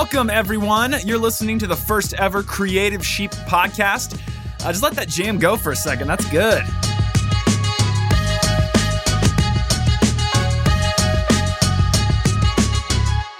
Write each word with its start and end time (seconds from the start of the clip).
Welcome, 0.00 0.30
everyone. 0.30 0.94
You're 1.04 1.18
listening 1.18 1.58
to 1.58 1.66
the 1.66 1.74
first 1.74 2.14
ever 2.14 2.44
Creative 2.44 3.04
Sheep 3.04 3.32
podcast. 3.32 4.16
Uh, 4.64 4.70
just 4.70 4.80
let 4.80 4.92
that 4.92 5.08
jam 5.08 5.40
go 5.40 5.56
for 5.56 5.72
a 5.72 5.76
second. 5.76 6.06
That's 6.06 6.24
good. 6.30 6.62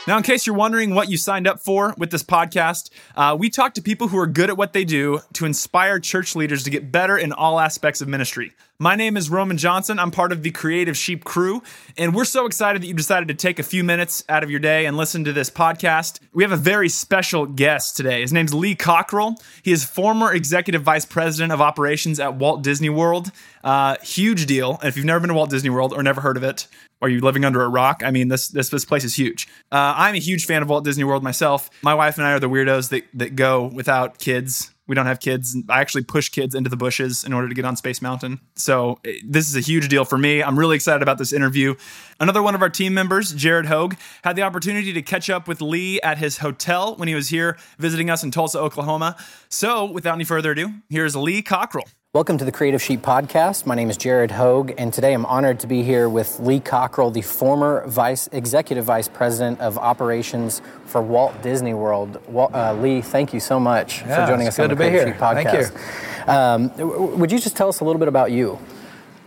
Now, 0.09 0.17
in 0.17 0.25
case 0.25 0.49
you're 0.49 0.57
wondering 0.57 0.97
what 0.97 1.09
you 1.09 1.17
signed 1.17 1.47
up 1.47 1.61
for 1.61 1.95
with 1.97 2.11
this 2.11 2.25
podcast, 2.25 2.91
uh, 3.15 3.37
we 3.39 3.51
talk 3.51 3.75
to 3.75 3.83
people 3.83 4.09
who 4.09 4.19
are 4.19 4.27
good 4.27 4.51
at 4.51 4.57
what 4.57 4.73
they 4.73 4.85
do 4.85 5.21
to 5.35 5.45
inspire 5.45 6.01
church 6.01 6.35
leaders 6.35 6.65
to 6.65 6.71
get 6.71 6.91
better 6.91 7.17
in 7.17 7.33
all 7.33 7.61
aspects 7.61 8.01
of 8.01 8.09
ministry. 8.09 8.53
My 8.81 8.95
name 8.95 9.17
is 9.17 9.29
Roman 9.29 9.57
Johnson. 9.57 9.99
I'm 9.99 10.13
part 10.13 10.31
of 10.31 10.45
the 10.45 10.53
Creative 10.53 10.97
Sheep 10.97 11.25
crew, 11.25 11.65
and 11.97 12.15
we're 12.15 12.25
so 12.25 12.47
excited 12.47 12.81
that 12.81 12.87
you 12.87 12.95
decided 12.95 13.27
to 13.27 13.35
take 13.35 13.59
a 13.59 13.65
few 13.65 13.83
minutes 13.83 14.23
out 14.29 14.45
of 14.45 14.53
your 14.53 14.61
day 14.61 14.87
and 14.87 14.97
listen 14.97 15.25
to 15.25 15.33
this 15.33 15.51
podcast. 15.51 16.21
We 16.33 16.45
have 16.45 16.53
a 16.53 16.57
very 16.57 16.89
special 16.89 17.45
guest 17.45 17.97
today. 17.97 18.21
His 18.21 18.33
name's 18.33 18.55
Lee 18.55 18.77
Cockrell. 18.77 19.35
He 19.65 19.73
is 19.73 19.83
former 19.83 20.33
executive 20.33 20.83
vice 20.85 21.05
president 21.05 21.51
of 21.51 21.61
operations 21.61 22.21
at 22.21 22.37
Walt 22.37 22.63
Disney 22.63 22.89
World. 22.89 23.33
Uh, 23.65 23.97
huge 24.01 24.47
deal. 24.47 24.79
And 24.81 24.89
if 24.89 24.97
you've 24.97 25.07
never 25.07 25.19
been 25.19 25.31
to 25.31 25.35
Walt 25.35 25.51
Disney 25.51 25.71
World 25.71 25.93
or 25.93 26.05
never 26.05 26.21
heard 26.21 26.37
of 26.37 26.45
it, 26.45 26.69
are 27.03 27.09
you 27.09 27.21
living 27.21 27.45
under 27.45 27.65
a 27.65 27.69
rock? 27.69 28.03
I 28.05 28.13
mean, 28.13 28.29
this 28.29 28.47
this 28.47 28.69
this 28.69 28.85
place 28.85 29.03
is 29.03 29.17
huge. 29.17 29.49
Uh, 29.73 29.95
I'm 29.97 30.15
a 30.15 30.19
huge 30.19 30.47
fan 30.47 30.63
of 30.63 30.69
Walt 30.69 30.85
Disney 30.85 31.03
World 31.03 31.25
myself. 31.25 31.69
My 31.83 31.95
wife 31.95 32.17
and 32.17 32.25
I 32.25 32.31
are 32.31 32.39
the 32.39 32.49
weirdos 32.49 32.91
that 32.91 33.03
that 33.15 33.35
go 33.35 33.67
without 33.67 34.21
kids. 34.21 34.73
We 34.89 34.95
don't 34.95 35.07
have 35.07 35.21
kids. 35.21 35.57
I 35.69 35.81
actually 35.81 36.05
push 36.05 36.31
kids 36.31 36.55
into 36.55 36.71
the 36.71 36.77
bushes 36.77 37.23
in 37.23 37.33
order 37.33 37.49
to 37.49 37.55
get 37.55 37.65
on 37.65 37.77
Space 37.77 38.03
Mountain. 38.03 38.41
So 38.57 38.99
eh, 39.05 39.19
this 39.25 39.49
is 39.49 39.55
a 39.55 39.61
huge 39.61 39.89
deal 39.89 40.05
for 40.05 40.19
me. 40.19 40.43
I'm 40.43 40.59
really 40.59 40.75
excited 40.75 41.03
about 41.03 41.19
this 41.19 41.33
interview. 41.33 41.75
Another 42.19 42.43
one 42.43 42.55
of 42.55 42.63
our 42.63 42.71
team 42.71 42.95
members, 42.95 43.33
Jared 43.33 43.67
Hogue, 43.67 43.95
had 44.25 44.35
the 44.35 44.43
opportunity 44.43 44.93
to 44.95 45.03
catch 45.03 45.31
up 45.31 45.47
with 45.47 45.61
Lee 45.61 46.01
at 46.01 46.19
his 46.19 46.39
hotel 46.39 46.97
when 46.97 47.07
he 47.07 47.15
was 47.15 47.29
here 47.29 47.59
visiting 47.79 48.11
us 48.11 48.25
in 48.25 48.31
Tulsa, 48.31 48.59
Oklahoma. 48.59 49.17
So 49.49 49.85
without 49.85 50.15
any 50.15 50.25
further 50.25 50.53
ado, 50.53 50.73
here's 50.89 51.15
Lee 51.15 51.43
Cockrell. 51.43 51.87
Welcome 52.19 52.39
to 52.39 52.45
the 52.45 52.51
Creative 52.51 52.83
Sheep 52.83 53.01
Podcast. 53.01 53.65
My 53.65 53.77
name 53.77 53.91
is 53.91 53.97
Jared 53.97 54.33
Hogue, 54.33 54.73
and 54.77 54.93
today 54.93 55.13
I'm 55.13 55.25
honored 55.25 55.61
to 55.61 55.69
be 55.69 55.85
here 55.85 56.09
with 56.09 56.41
Lee 56.41 56.59
Cockrell, 56.59 57.13
the 57.13 57.23
former 57.23 57.87
Vice 57.87 58.29
Executive 58.33 58.85
Vice 58.85 59.07
President 59.07 59.61
of 59.61 59.79
Operations 59.79 60.61
for 60.85 61.01
Walt 61.01 61.41
Disney 61.43 61.75
World. 61.75 62.21
Walt, 62.27 62.53
uh, 62.53 62.73
Lee, 62.73 63.03
thank 63.03 63.33
you 63.33 63.39
so 63.39 63.61
much 63.61 64.01
yeah, 64.01 64.27
for 64.27 64.33
joining 64.33 64.49
us 64.49 64.59
on 64.59 64.69
the 64.69 64.75
Creative 64.75 65.11
Sheep 65.11 65.17
Podcast. 65.17 65.71
Thank 65.71 66.73
you. 66.75 66.83
Um, 66.83 67.21
would 67.21 67.31
you 67.31 67.39
just 67.39 67.57
tell 67.57 67.69
us 67.69 67.79
a 67.79 67.85
little 67.85 68.01
bit 68.01 68.09
about 68.09 68.33
you? 68.33 68.59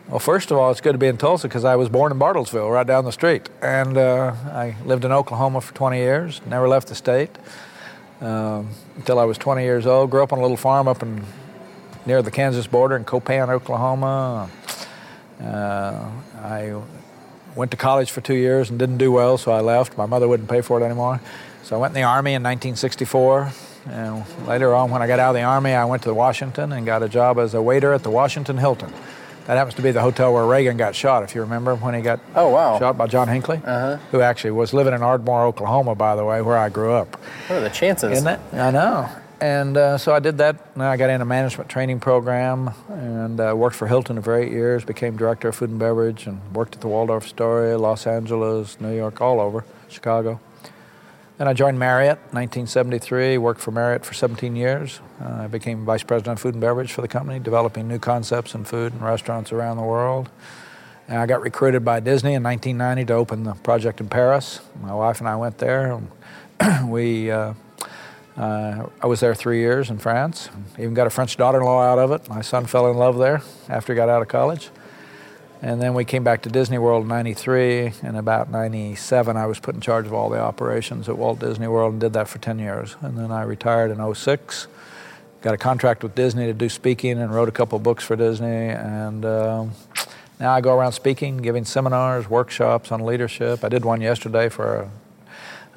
Well, 0.09 0.19
first 0.19 0.52
of 0.52 0.58
all, 0.58 0.69
it's 0.69 0.81
good 0.81 0.92
to 0.92 0.97
be 0.97 1.08
in 1.08 1.16
Tulsa 1.16 1.47
because 1.47 1.64
I 1.64 1.78
was 1.78 1.88
born 1.88 2.12
in 2.12 2.19
Bartlesville, 2.19 2.69
right 2.69 2.86
down 2.86 3.06
the 3.06 3.14
street, 3.14 3.50
and 3.62 3.97
uh, 3.97 4.36
I 4.52 4.75
lived 4.84 5.06
in 5.06 5.14
Oklahoma 5.14 5.62
for 5.62 5.73
20 5.73 5.95
years. 5.97 6.42
Never 6.45 6.67
left 6.67 6.89
the 6.89 6.95
state 6.95 7.31
um, 8.19 8.67
until 8.97 9.17
I 9.17 9.23
was 9.23 9.38
20 9.38 9.64
years 9.64 9.86
old. 9.86 10.12
Grew 10.12 10.23
up 10.23 10.34
on 10.34 10.39
a 10.39 10.42
little 10.42 10.58
farm 10.58 10.89
up 10.89 11.02
in 11.02 11.23
near 12.05 12.21
the 12.21 12.31
Kansas 12.31 12.67
border 12.67 12.95
in 12.95 13.03
Copan, 13.03 13.49
Oklahoma. 13.49 14.49
Uh, 15.41 16.09
I 16.41 16.81
went 17.55 17.71
to 17.71 17.77
college 17.77 18.11
for 18.11 18.21
two 18.21 18.35
years 18.35 18.69
and 18.69 18.80
didn't 18.80 18.97
do 18.97 19.11
well, 19.11 19.38
so 19.38 19.52
I 19.52 19.61
left. 19.61 19.97
My 19.97 20.05
mother 20.05 20.27
wouldn't 20.27 20.49
pay 20.49 20.61
for 20.61 20.79
it 20.79 20.83
anymore. 20.83 21.22
So 21.63 21.75
I 21.75 21.79
went 21.79 21.91
in 21.91 22.02
the 22.02 22.07
Army 22.07 22.31
in 22.31 22.44
1964. 22.44 23.52
And 23.88 24.23
later 24.47 24.75
on, 24.75 24.91
when 24.91 25.02
I 25.02 25.07
got 25.07 25.19
out 25.19 25.29
of 25.29 25.35
the 25.35 25.41
Army, 25.41 25.72
I 25.72 25.85
went 25.85 26.03
to 26.03 26.13
Washington 26.13 26.72
and 26.72 26.85
got 26.85 27.02
a 27.02 27.09
job 27.09 27.39
as 27.39 27.53
a 27.53 27.61
waiter 27.61 27.94
at 27.94 28.03
the 28.03 28.11
Washington 28.11 28.57
Hilton. 28.57 28.94
That 29.47 29.57
happens 29.57 29.73
to 29.75 29.81
be 29.81 29.91
the 29.91 30.02
hotel 30.02 30.33
where 30.33 30.45
Reagan 30.45 30.77
got 30.77 30.95
shot, 30.95 31.23
if 31.23 31.33
you 31.33 31.41
remember, 31.41 31.75
when 31.75 31.95
he 31.95 32.02
got 32.02 32.19
oh, 32.35 32.49
wow. 32.49 32.77
shot 32.77 32.95
by 32.95 33.07
John 33.07 33.28
Hinckley, 33.28 33.57
uh-huh. 33.57 33.97
who 34.11 34.22
actually 34.22 34.51
was 34.51 34.72
living 34.72 34.94
in 34.94 35.01
Ardmore, 35.01 35.45
Oklahoma, 35.45 35.95
by 35.95 36.16
the 36.16 36.23
way, 36.23 36.44
where 36.44 36.57
I 36.57 36.69
grew 36.69 36.94
up. 36.94 37.16
What 37.47 37.57
are 37.57 37.61
the 37.61 37.69
chances? 37.69 38.11
Isn't 38.11 38.28
it? 38.28 38.40
I 38.53 38.69
know 38.69 39.09
and 39.41 39.75
uh, 39.75 39.97
so 39.97 40.13
I 40.13 40.19
did 40.19 40.38
that. 40.38 40.56
I 40.78 40.96
got 40.97 41.09
in 41.09 41.19
a 41.19 41.25
management 41.25 41.68
training 41.68 42.00
program 42.00 42.72
and 42.88 43.40
uh, 43.40 43.53
worked 43.57 43.75
for 43.75 43.88
Hilton 43.88 44.22
for 44.22 44.35
eight 44.35 44.52
years. 44.52 44.85
Became 44.85 45.18
director 45.18 45.47
of 45.47 45.56
food 45.56 45.72
and 45.72 45.79
beverage 45.79 46.28
and 46.28 46.40
worked 46.53 46.75
at 46.75 46.81
the 46.81 46.88
Waldorf 46.88 47.25
Astoria, 47.25 47.78
Los 47.79 48.06
Angeles, 48.06 48.79
New 48.79 48.96
York, 48.96 49.19
all 49.19 49.41
over 49.41 49.66
Chicago. 49.90 50.40
Then 51.40 51.47
I 51.47 51.53
joined 51.53 51.79
Marriott 51.79 52.19
in 52.29 52.38
1973. 52.38 53.40
Worked 53.40 53.62
for 53.62 53.72
Marriott 53.72 54.06
for 54.06 54.13
17 54.13 54.56
years. 54.56 55.00
Uh, 55.19 55.41
I 55.44 55.47
became 55.47 55.85
vice 55.85 56.03
president 56.03 56.38
of 56.38 56.41
food 56.41 56.53
and 56.53 56.62
beverage 56.62 56.94
for 56.94 57.02
the 57.02 57.08
company, 57.08 57.40
developing 57.40 57.88
new 57.88 57.97
concepts 57.97 58.53
in 58.53 58.63
food 58.63 58.94
and 58.94 59.02
restaurants 59.02 59.52
around 59.52 59.78
the 59.78 59.84
world. 59.84 60.29
And 61.08 61.18
I 61.18 61.25
got 61.25 61.41
recruited 61.41 61.84
by 61.84 62.00
Disney 62.00 62.35
in 62.35 62.44
1990 62.44 63.06
to 63.08 63.13
open 63.13 63.44
the 63.44 63.56
project 63.56 64.02
in 64.02 64.08
Paris. 64.08 64.59
My 64.79 64.94
wife 64.94 65.19
and 65.19 65.28
I 65.28 65.35
went 65.35 65.58
there. 65.58 66.00
we 66.85 67.31
uh, 68.38 68.88
I 69.02 69.08
was 69.08 69.19
there 69.19 69.36
three 69.36 69.59
years 69.59 69.90
in 69.90 69.97
France. 69.97 70.50
Even 70.80 70.94
got 70.94 71.08
a 71.08 71.09
French 71.09 71.36
daughter-in-law 71.38 71.81
out 71.81 72.00
of 72.00 72.12
it. 72.12 72.30
My 72.30 72.42
son 72.42 72.66
fell 72.66 72.90
in 72.90 72.97
love 72.97 73.18
there 73.18 73.42
after 73.68 73.94
he 73.94 73.97
got 73.97 74.09
out 74.09 74.22
of 74.22 74.28
college. 74.28 74.69
And 75.62 75.80
then 75.80 75.94
we 75.94 76.06
came 76.06 76.24
back 76.24 76.41
to 76.44 76.50
Disney 76.50 76.80
World 76.80 77.03
in 77.03 77.09
93. 77.09 77.94
And 78.02 78.18
about 78.18 78.50
97, 78.50 79.38
I 79.38 79.46
was 79.46 79.59
put 79.59 79.75
in 79.75 79.81
charge 79.81 80.08
of 80.08 80.14
all 80.14 80.30
the 80.30 80.40
operations 80.40 81.08
at 81.08 81.18
Walt 81.18 81.40
Disney 81.40 81.68
World 81.68 81.91
and 81.94 82.02
did 82.02 82.14
that 82.14 82.28
for 82.28 82.40
10 82.40 82.58
years. 82.58 82.96
And 83.02 83.18
then 83.18 83.31
I 83.31 83.44
retired 83.44 83.91
in 83.91 84.16
06. 84.16 84.68
Got 85.41 85.53
a 85.53 85.58
contract 85.58 86.02
with 86.02 86.16
Disney 86.16 86.46
to 86.47 86.53
do 86.53 86.70
speaking 86.70 87.20
and 87.20 87.34
wrote 87.34 87.50
a 87.50 87.52
couple 87.52 87.78
books 87.80 88.03
for 88.03 88.16
Disney. 88.16 88.70
And 88.70 89.25
um, 89.25 89.72
now 90.40 90.53
I 90.53 90.62
go 90.62 90.75
around 90.75 90.94
speaking, 90.94 91.38
giving 91.38 91.66
seminars, 91.66 92.30
workshops 92.30 92.91
on 92.91 93.06
leadership. 93.06 93.64
I 93.64 93.70
did 93.70 93.86
one 93.86 94.02
yesterday 94.02 94.50
for 94.50 94.90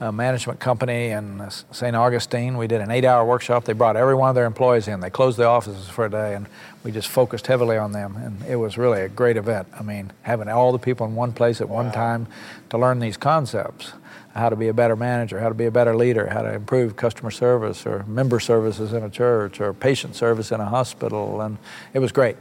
a 0.00 0.10
management 0.10 0.60
company 0.60 1.10
in 1.10 1.48
St. 1.70 1.94
Augustine. 1.94 2.56
We 2.56 2.66
did 2.66 2.80
an 2.80 2.90
eight 2.90 3.04
hour 3.04 3.24
workshop. 3.24 3.64
They 3.64 3.72
brought 3.72 3.96
every 3.96 4.14
one 4.14 4.28
of 4.28 4.34
their 4.34 4.46
employees 4.46 4.88
in. 4.88 5.00
They 5.00 5.10
closed 5.10 5.38
the 5.38 5.46
offices 5.46 5.88
for 5.88 6.06
a 6.06 6.10
day 6.10 6.34
and 6.34 6.46
we 6.82 6.90
just 6.90 7.08
focused 7.08 7.46
heavily 7.46 7.76
on 7.76 7.92
them. 7.92 8.16
And 8.16 8.42
it 8.44 8.56
was 8.56 8.76
really 8.76 9.02
a 9.02 9.08
great 9.08 9.36
event. 9.36 9.68
I 9.78 9.82
mean, 9.82 10.12
having 10.22 10.48
all 10.48 10.72
the 10.72 10.78
people 10.78 11.06
in 11.06 11.14
one 11.14 11.32
place 11.32 11.60
at 11.60 11.68
one 11.68 11.92
time 11.92 12.26
to 12.70 12.78
learn 12.78 12.98
these 12.98 13.16
concepts 13.16 13.92
how 14.34 14.48
to 14.48 14.56
be 14.56 14.68
a 14.68 14.74
better 14.74 14.96
manager, 14.96 15.38
how 15.38 15.48
to 15.48 15.54
be 15.54 15.66
a 15.66 15.70
better 15.70 15.94
leader, 15.94 16.28
how 16.28 16.42
to 16.42 16.52
improve 16.52 16.96
customer 16.96 17.30
service 17.30 17.86
or 17.86 18.04
member 18.04 18.40
services 18.40 18.92
in 18.92 19.02
a 19.02 19.10
church 19.10 19.60
or 19.60 19.72
patient 19.72 20.16
service 20.16 20.50
in 20.50 20.60
a 20.60 20.64
hospital. 20.64 21.40
And 21.40 21.56
it 21.92 22.00
was 22.00 22.10
great. 22.10 22.36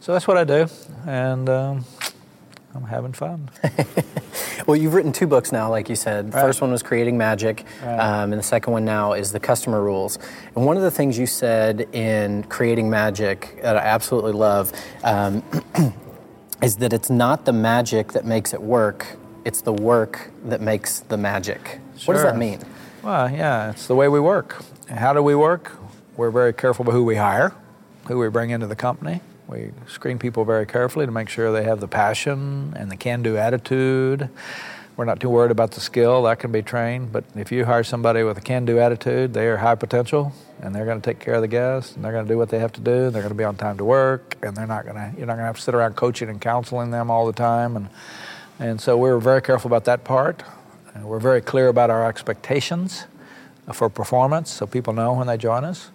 So 0.00 0.12
that's 0.12 0.28
what 0.28 0.36
I 0.36 0.44
do. 0.44 0.66
And 1.06 1.48
um, 1.48 1.84
I'm 2.74 2.84
having 2.84 3.12
fun. 3.12 3.50
well, 4.66 4.76
you've 4.76 4.94
written 4.94 5.12
two 5.12 5.26
books 5.26 5.50
now, 5.50 5.68
like 5.68 5.88
you 5.88 5.96
said. 5.96 6.32
Right. 6.32 6.40
First 6.40 6.60
one 6.60 6.70
was 6.70 6.82
Creating 6.82 7.18
Magic, 7.18 7.64
right. 7.82 7.98
um, 7.98 8.32
and 8.32 8.38
the 8.38 8.44
second 8.44 8.72
one 8.72 8.84
now 8.84 9.12
is 9.12 9.32
The 9.32 9.40
Customer 9.40 9.82
Rules. 9.82 10.18
And 10.54 10.64
one 10.64 10.76
of 10.76 10.82
the 10.82 10.90
things 10.90 11.18
you 11.18 11.26
said 11.26 11.88
in 11.92 12.44
Creating 12.44 12.88
Magic 12.88 13.58
that 13.62 13.76
I 13.76 13.80
absolutely 13.80 14.32
love 14.32 14.72
um, 15.02 15.42
is 16.62 16.76
that 16.76 16.92
it's 16.92 17.10
not 17.10 17.44
the 17.44 17.52
magic 17.52 18.12
that 18.12 18.24
makes 18.24 18.54
it 18.54 18.62
work, 18.62 19.16
it's 19.44 19.62
the 19.62 19.72
work 19.72 20.30
that 20.44 20.60
makes 20.60 21.00
the 21.00 21.16
magic. 21.16 21.80
Sure. 21.96 22.14
What 22.14 22.22
does 22.22 22.22
that 22.22 22.36
mean? 22.36 22.60
Well, 23.02 23.30
yeah, 23.30 23.70
it's 23.70 23.88
the 23.88 23.96
way 23.96 24.08
we 24.08 24.20
work. 24.20 24.62
How 24.88 25.12
do 25.12 25.22
we 25.22 25.34
work? 25.34 25.72
We're 26.16 26.30
very 26.30 26.52
careful 26.52 26.84
about 26.84 26.92
who 26.92 27.04
we 27.04 27.16
hire, 27.16 27.52
who 28.06 28.18
we 28.18 28.28
bring 28.28 28.50
into 28.50 28.66
the 28.66 28.76
company 28.76 29.22
we 29.50 29.72
screen 29.88 30.18
people 30.18 30.44
very 30.44 30.64
carefully 30.64 31.06
to 31.06 31.12
make 31.12 31.28
sure 31.28 31.50
they 31.50 31.64
have 31.64 31.80
the 31.80 31.88
passion 31.88 32.72
and 32.76 32.90
the 32.90 32.96
can 32.96 33.20
do 33.22 33.36
attitude. 33.36 34.30
We're 34.96 35.06
not 35.06 35.18
too 35.18 35.28
worried 35.28 35.50
about 35.50 35.72
the 35.72 35.80
skill, 35.80 36.22
that 36.24 36.38
can 36.38 36.52
be 36.52 36.62
trained. 36.62 37.10
But 37.10 37.24
if 37.34 37.50
you 37.50 37.64
hire 37.64 37.82
somebody 37.82 38.22
with 38.22 38.38
a 38.38 38.40
can 38.40 38.64
do 38.64 38.78
attitude, 38.78 39.34
they 39.34 39.48
are 39.48 39.56
high 39.56 39.74
potential 39.74 40.32
and 40.62 40.72
they're 40.74 40.84
going 40.84 41.00
to 41.00 41.04
take 41.04 41.18
care 41.18 41.34
of 41.34 41.42
the 41.42 41.48
guests 41.48 41.96
and 41.96 42.04
they're 42.04 42.12
going 42.12 42.26
to 42.26 42.32
do 42.32 42.38
what 42.38 42.50
they 42.50 42.60
have 42.60 42.72
to 42.74 42.80
do. 42.80 43.10
They're 43.10 43.22
going 43.22 43.30
to 43.30 43.34
be 43.34 43.44
on 43.44 43.56
time 43.56 43.76
to 43.78 43.84
work 43.84 44.36
and 44.42 44.56
they're 44.56 44.66
not 44.66 44.84
going 44.84 44.96
to, 44.96 45.18
you're 45.18 45.26
not 45.26 45.34
going 45.34 45.44
to 45.44 45.46
have 45.46 45.56
to 45.56 45.62
sit 45.62 45.74
around 45.74 45.96
coaching 45.96 46.28
and 46.28 46.40
counseling 46.40 46.92
them 46.92 47.10
all 47.10 47.26
the 47.26 47.32
time. 47.32 47.76
And, 47.76 47.88
and 48.60 48.80
so 48.80 48.96
we're 48.96 49.18
very 49.18 49.42
careful 49.42 49.68
about 49.68 49.84
that 49.86 50.04
part. 50.04 50.44
And 50.94 51.04
we're 51.08 51.18
very 51.18 51.40
clear 51.40 51.68
about 51.68 51.90
our 51.90 52.06
expectations 52.06 53.06
for 53.72 53.88
performance 53.88 54.50
so 54.50 54.66
people 54.66 54.92
know 54.92 55.14
when 55.14 55.26
they 55.26 55.36
join 55.36 55.64
us. 55.64 55.90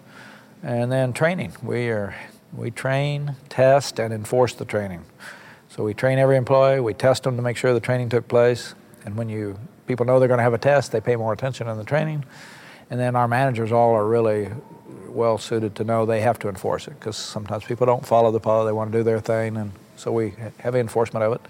And 0.62 0.90
then 0.90 1.12
training. 1.12 1.52
We 1.62 1.88
are 1.90 2.14
we 2.56 2.70
train, 2.70 3.36
test, 3.48 3.98
and 3.98 4.12
enforce 4.12 4.54
the 4.54 4.64
training. 4.64 5.04
So 5.68 5.84
we 5.84 5.94
train 5.94 6.18
every 6.18 6.36
employee, 6.36 6.80
we 6.80 6.94
test 6.94 7.24
them 7.24 7.36
to 7.36 7.42
make 7.42 7.56
sure 7.56 7.74
the 7.74 7.80
training 7.80 8.08
took 8.08 8.28
place, 8.28 8.74
and 9.04 9.16
when 9.16 9.28
you 9.28 9.58
people 9.86 10.06
know 10.06 10.18
they're 10.18 10.28
going 10.28 10.38
to 10.38 10.44
have 10.44 10.54
a 10.54 10.58
test, 10.58 10.92
they 10.92 11.00
pay 11.00 11.16
more 11.16 11.32
attention 11.32 11.68
in 11.68 11.76
the 11.76 11.84
training. 11.84 12.24
And 12.90 12.98
then 12.98 13.14
our 13.14 13.28
managers 13.28 13.72
all 13.72 13.94
are 13.94 14.06
really 14.06 14.50
well 15.08 15.38
suited 15.38 15.74
to 15.76 15.84
know 15.84 16.06
they 16.06 16.20
have 16.20 16.38
to 16.40 16.48
enforce 16.48 16.88
it 16.88 16.98
because 16.98 17.16
sometimes 17.16 17.64
people 17.64 17.86
don't 17.86 18.06
follow 18.06 18.30
the 18.30 18.40
policy, 18.40 18.68
they 18.68 18.72
want 18.72 18.92
to 18.92 18.98
do 18.98 19.04
their 19.04 19.20
thing, 19.20 19.56
and 19.56 19.72
so 19.96 20.12
we 20.12 20.34
have 20.58 20.74
enforcement 20.74 21.24
of 21.24 21.32
it 21.34 21.40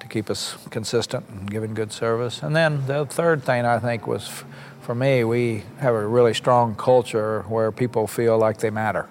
to 0.00 0.06
keep 0.06 0.30
us 0.30 0.56
consistent 0.70 1.28
and 1.28 1.50
giving 1.50 1.74
good 1.74 1.92
service. 1.92 2.42
And 2.42 2.54
then 2.54 2.86
the 2.86 3.06
third 3.06 3.42
thing 3.42 3.64
I 3.64 3.78
think 3.78 4.06
was 4.06 4.44
for 4.80 4.94
me, 4.94 5.24
we 5.24 5.64
have 5.80 5.94
a 5.94 6.06
really 6.06 6.32
strong 6.32 6.74
culture 6.74 7.42
where 7.42 7.70
people 7.70 8.06
feel 8.06 8.38
like 8.38 8.58
they 8.58 8.70
matter. 8.70 9.08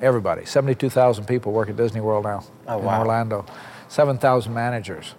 Everybody. 0.00 0.44
72,000 0.46 1.26
people 1.26 1.52
work 1.52 1.68
at 1.68 1.76
Disney 1.76 2.00
World 2.00 2.24
now 2.24 2.44
oh, 2.66 2.78
in 2.78 2.84
wow. 2.84 3.00
Orlando. 3.00 3.44
7,000 3.88 4.52
managers. 4.54 5.14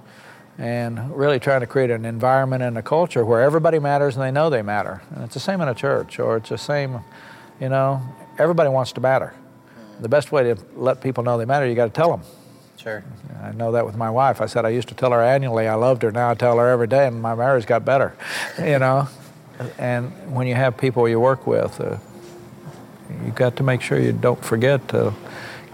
and 0.58 1.16
really 1.16 1.40
trying 1.40 1.62
to 1.62 1.68
create 1.68 1.90
an 1.90 2.06
environment 2.06 2.62
and 2.62 2.78
a 2.78 2.82
culture 2.82 3.26
where 3.26 3.42
everybody 3.42 3.80
matters 3.80 4.16
and 4.16 4.24
they 4.24 4.32
know 4.32 4.50
they 4.50 4.62
matter. 4.62 5.02
And 5.16 5.24
it's 5.24 5.34
the 5.34 5.40
same 5.40 5.62
in 5.62 5.68
a 5.68 5.74
church, 5.74 6.20
or 6.20 6.38
it's 6.38 6.50
the 6.50 6.58
same, 6.58 7.00
you 7.60 7.70
know, 7.70 8.02
everybody 8.38 8.70
wants 8.70 8.92
to 8.94 9.02
matter. 9.02 9.34
The 10.02 10.10
best 10.10 10.32
way 10.32 10.44
to 10.44 10.58
let 10.76 11.02
people 11.02 11.24
know 11.24 11.38
they 11.38 11.46
matter, 11.46 11.68
you 11.68 11.76
got 11.76 11.86
to 11.86 11.92
tell 11.92 12.12
them. 12.12 12.22
Sure. 12.78 13.04
I 13.42 13.52
know 13.52 13.72
that 13.72 13.86
with 13.86 13.96
my 13.96 14.10
wife. 14.10 14.42
I 14.42 14.48
said 14.48 14.66
I 14.66 14.70
used 14.70 14.88
to 14.90 14.96
tell 14.96 15.12
her 15.12 15.22
annually 15.22 15.68
I 15.68 15.76
loved 15.76 16.02
her. 16.02 16.12
Now 16.12 16.32
I 16.32 16.34
tell 16.34 16.58
her 16.58 16.68
every 16.68 16.88
day, 16.88 17.08
and 17.08 17.22
my 17.22 17.36
marriage 17.36 17.66
got 17.66 17.86
better. 17.86 18.16
you 18.60 18.80
know, 18.80 19.08
and 19.78 20.12
when 20.34 20.48
you 20.48 20.56
have 20.56 20.78
people 20.78 21.08
you 21.08 21.20
work 21.20 21.46
with, 21.46 21.80
uh, 21.80 21.98
you 23.26 23.32
got 23.32 23.56
to 23.58 23.64
make 23.64 23.82
sure 23.82 24.00
you 24.00 24.12
don't 24.12 24.44
forget 24.44 24.88
to 24.90 25.14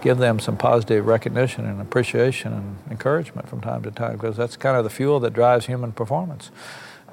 give 0.00 0.18
them 0.18 0.38
some 0.38 0.56
positive 0.56 1.06
recognition 1.06 1.66
and 1.66 1.80
appreciation 1.80 2.52
and 2.52 2.78
encouragement 2.90 3.48
from 3.48 3.60
time 3.60 3.82
to 3.82 3.90
time 3.90 4.12
because 4.12 4.36
that's 4.36 4.56
kind 4.56 4.76
of 4.76 4.84
the 4.84 4.90
fuel 4.90 5.18
that 5.20 5.32
drives 5.32 5.66
human 5.66 5.92
performance. 5.92 6.50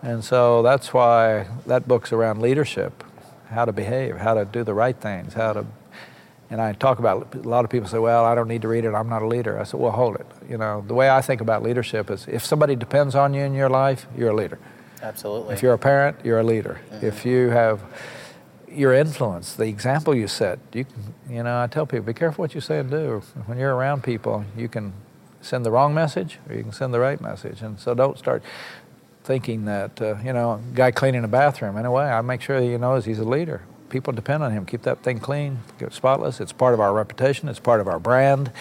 And 0.02 0.24
so 0.24 0.62
that's 0.62 0.94
why 0.94 1.48
that 1.66 1.88
book's 1.88 2.14
around 2.14 2.42
leadership, 2.42 3.04
how 3.50 3.66
to 3.66 3.72
behave, 3.72 4.18
how 4.18 4.36
to 4.36 4.46
do 4.46 4.64
the 4.64 4.74
right 4.74 4.96
things, 4.96 5.34
how 5.34 5.54
to 5.54 5.66
and 6.50 6.62
I 6.62 6.74
talk 6.74 7.00
about 7.00 7.34
a 7.34 7.40
lot 7.40 7.66
of 7.66 7.72
people 7.72 7.90
say, 7.90 7.98
"Well, 7.98 8.24
I 8.24 8.36
don't 8.36 8.48
need 8.48 8.62
to 8.62 8.68
read 8.68 8.86
it. 8.86 8.94
I'm 8.94 9.10
not 9.10 9.22
a 9.22 9.28
leader." 9.28 9.60
I 9.60 9.64
said, 9.64 9.80
"Well, 9.80 9.92
hold 9.92 10.16
it. 10.16 10.28
You 10.48 10.58
know, 10.58 10.84
the 10.88 10.94
way 10.94 11.10
I 11.10 11.22
think 11.22 11.42
about 11.42 11.64
leadership 11.64 12.12
is 12.12 12.28
if 12.28 12.46
somebody 12.46 12.76
depends 12.76 13.16
on 13.16 13.34
you 13.34 13.42
in 13.42 13.54
your 13.54 13.70
life, 13.70 14.06
you're 14.16 14.30
a 14.30 14.36
leader. 14.36 14.60
Absolutely. 15.02 15.54
If 15.54 15.64
you're 15.64 15.74
a 15.74 15.80
parent, 15.80 16.18
you're 16.24 16.40
a 16.40 16.44
leader. 16.44 16.80
Mm-hmm. 16.92 17.06
If 17.06 17.26
you 17.26 17.50
have 17.50 17.82
your 18.76 18.94
influence, 18.94 19.56
the 19.56 19.66
example 19.66 20.16
you 20.16 20.28
set. 20.28 20.60
You 20.74 20.86
you 21.30 21.44
know, 21.44 21.62
I 21.62 21.68
tell 21.68 21.86
people, 21.86 22.06
be 22.06 22.14
careful 22.14 22.44
what 22.44 22.56
you 22.56 22.62
say 22.62 22.80
and 22.80 22.90
do. 22.90 23.22
When 23.46 23.58
you're 23.58 23.76
around 23.76 24.04
people, 24.04 24.46
you 24.58 24.68
can 24.68 24.94
send 25.42 25.66
the 25.66 25.72
wrong 25.72 25.94
message 25.94 26.40
or 26.50 26.56
you 26.56 26.64
can 26.64 26.72
send 26.72 26.94
the 26.94 27.00
right 27.00 27.22
message. 27.22 27.62
And 27.62 27.80
so 27.80 27.94
don't 27.94 28.18
start 28.18 28.44
thinking 29.24 29.66
that, 29.66 30.02
uh, 30.02 30.18
you 30.24 30.34
know, 30.34 30.62
guy 30.74 30.92
cleaning 30.92 31.24
a 31.24 31.28
bathroom. 31.28 31.78
In 31.78 31.86
a 31.86 31.92
way, 31.92 32.06
I 32.06 32.22
make 32.22 32.42
sure 32.42 32.60
he 32.62 32.78
knows 32.78 33.06
he's 33.06 33.20
a 33.20 33.26
leader. 33.26 33.62
People 33.90 34.14
depend 34.14 34.44
on 34.44 34.52
him. 34.52 34.66
Keep 34.66 34.84
that 34.84 35.04
thing 35.04 35.20
clean, 35.20 35.60
spotless. 35.90 36.40
It's 36.42 36.52
part 36.52 36.74
of 36.74 36.80
our 36.80 36.94
reputation. 36.94 37.50
It's 37.50 37.60
part 37.60 37.80
of 37.80 37.88
our 37.88 38.00
brand. 38.00 38.52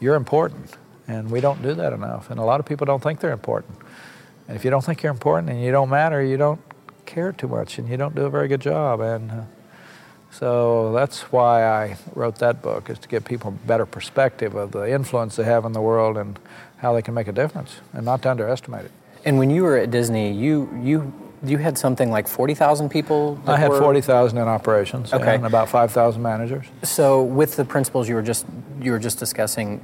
You're 0.00 0.14
important, 0.14 0.76
and 1.08 1.30
we 1.30 1.40
don't 1.40 1.62
do 1.62 1.74
that 1.74 1.92
enough. 1.92 2.30
And 2.30 2.38
a 2.38 2.44
lot 2.44 2.60
of 2.60 2.66
people 2.66 2.84
don't 2.84 3.02
think 3.02 3.20
they're 3.20 3.32
important. 3.32 3.78
And 4.46 4.56
if 4.56 4.64
you 4.64 4.70
don't 4.70 4.84
think 4.84 5.02
you're 5.02 5.12
important 5.12 5.50
and 5.50 5.62
you 5.62 5.72
don't 5.72 5.88
matter, 5.88 6.22
you 6.22 6.36
don't 6.36 6.60
care 7.06 7.32
too 7.32 7.48
much, 7.48 7.78
and 7.78 7.88
you 7.88 7.96
don't 7.96 8.14
do 8.14 8.24
a 8.26 8.30
very 8.30 8.48
good 8.48 8.60
job. 8.60 9.00
And 9.00 9.30
uh, 9.30 9.42
so 10.38 10.92
that's 10.92 11.20
why 11.32 11.64
I 11.64 11.96
wrote 12.14 12.36
that 12.36 12.62
book, 12.62 12.90
is 12.90 12.98
to 13.00 13.08
give 13.08 13.24
people 13.24 13.50
a 13.50 13.66
better 13.66 13.86
perspective 13.86 14.54
of 14.54 14.72
the 14.72 14.90
influence 14.90 15.36
they 15.36 15.44
have 15.44 15.64
in 15.64 15.72
the 15.72 15.80
world 15.80 16.16
and 16.16 16.38
how 16.78 16.92
they 16.92 17.02
can 17.02 17.14
make 17.14 17.28
a 17.28 17.32
difference, 17.32 17.76
and 17.92 18.04
not 18.04 18.22
to 18.22 18.30
underestimate 18.30 18.86
it. 18.86 18.92
And 19.24 19.38
when 19.38 19.50
you 19.50 19.62
were 19.62 19.76
at 19.78 19.90
Disney, 19.90 20.32
you 20.32 20.68
you 20.82 21.12
you 21.44 21.58
had 21.58 21.78
something 21.78 22.10
like 22.10 22.28
forty 22.28 22.54
thousand 22.54 22.88
people. 22.88 23.40
I 23.46 23.56
had 23.56 23.70
were... 23.70 23.78
forty 23.78 24.00
thousand 24.00 24.38
in 24.38 24.48
operations, 24.48 25.12
okay. 25.12 25.36
and 25.36 25.46
about 25.46 25.68
five 25.68 25.92
thousand 25.92 26.22
managers. 26.22 26.66
So, 26.82 27.22
with 27.22 27.56
the 27.56 27.64
principles 27.64 28.08
you 28.08 28.14
were 28.14 28.22
just 28.22 28.46
you 28.80 28.92
were 28.92 28.98
just 28.98 29.18
discussing, 29.18 29.80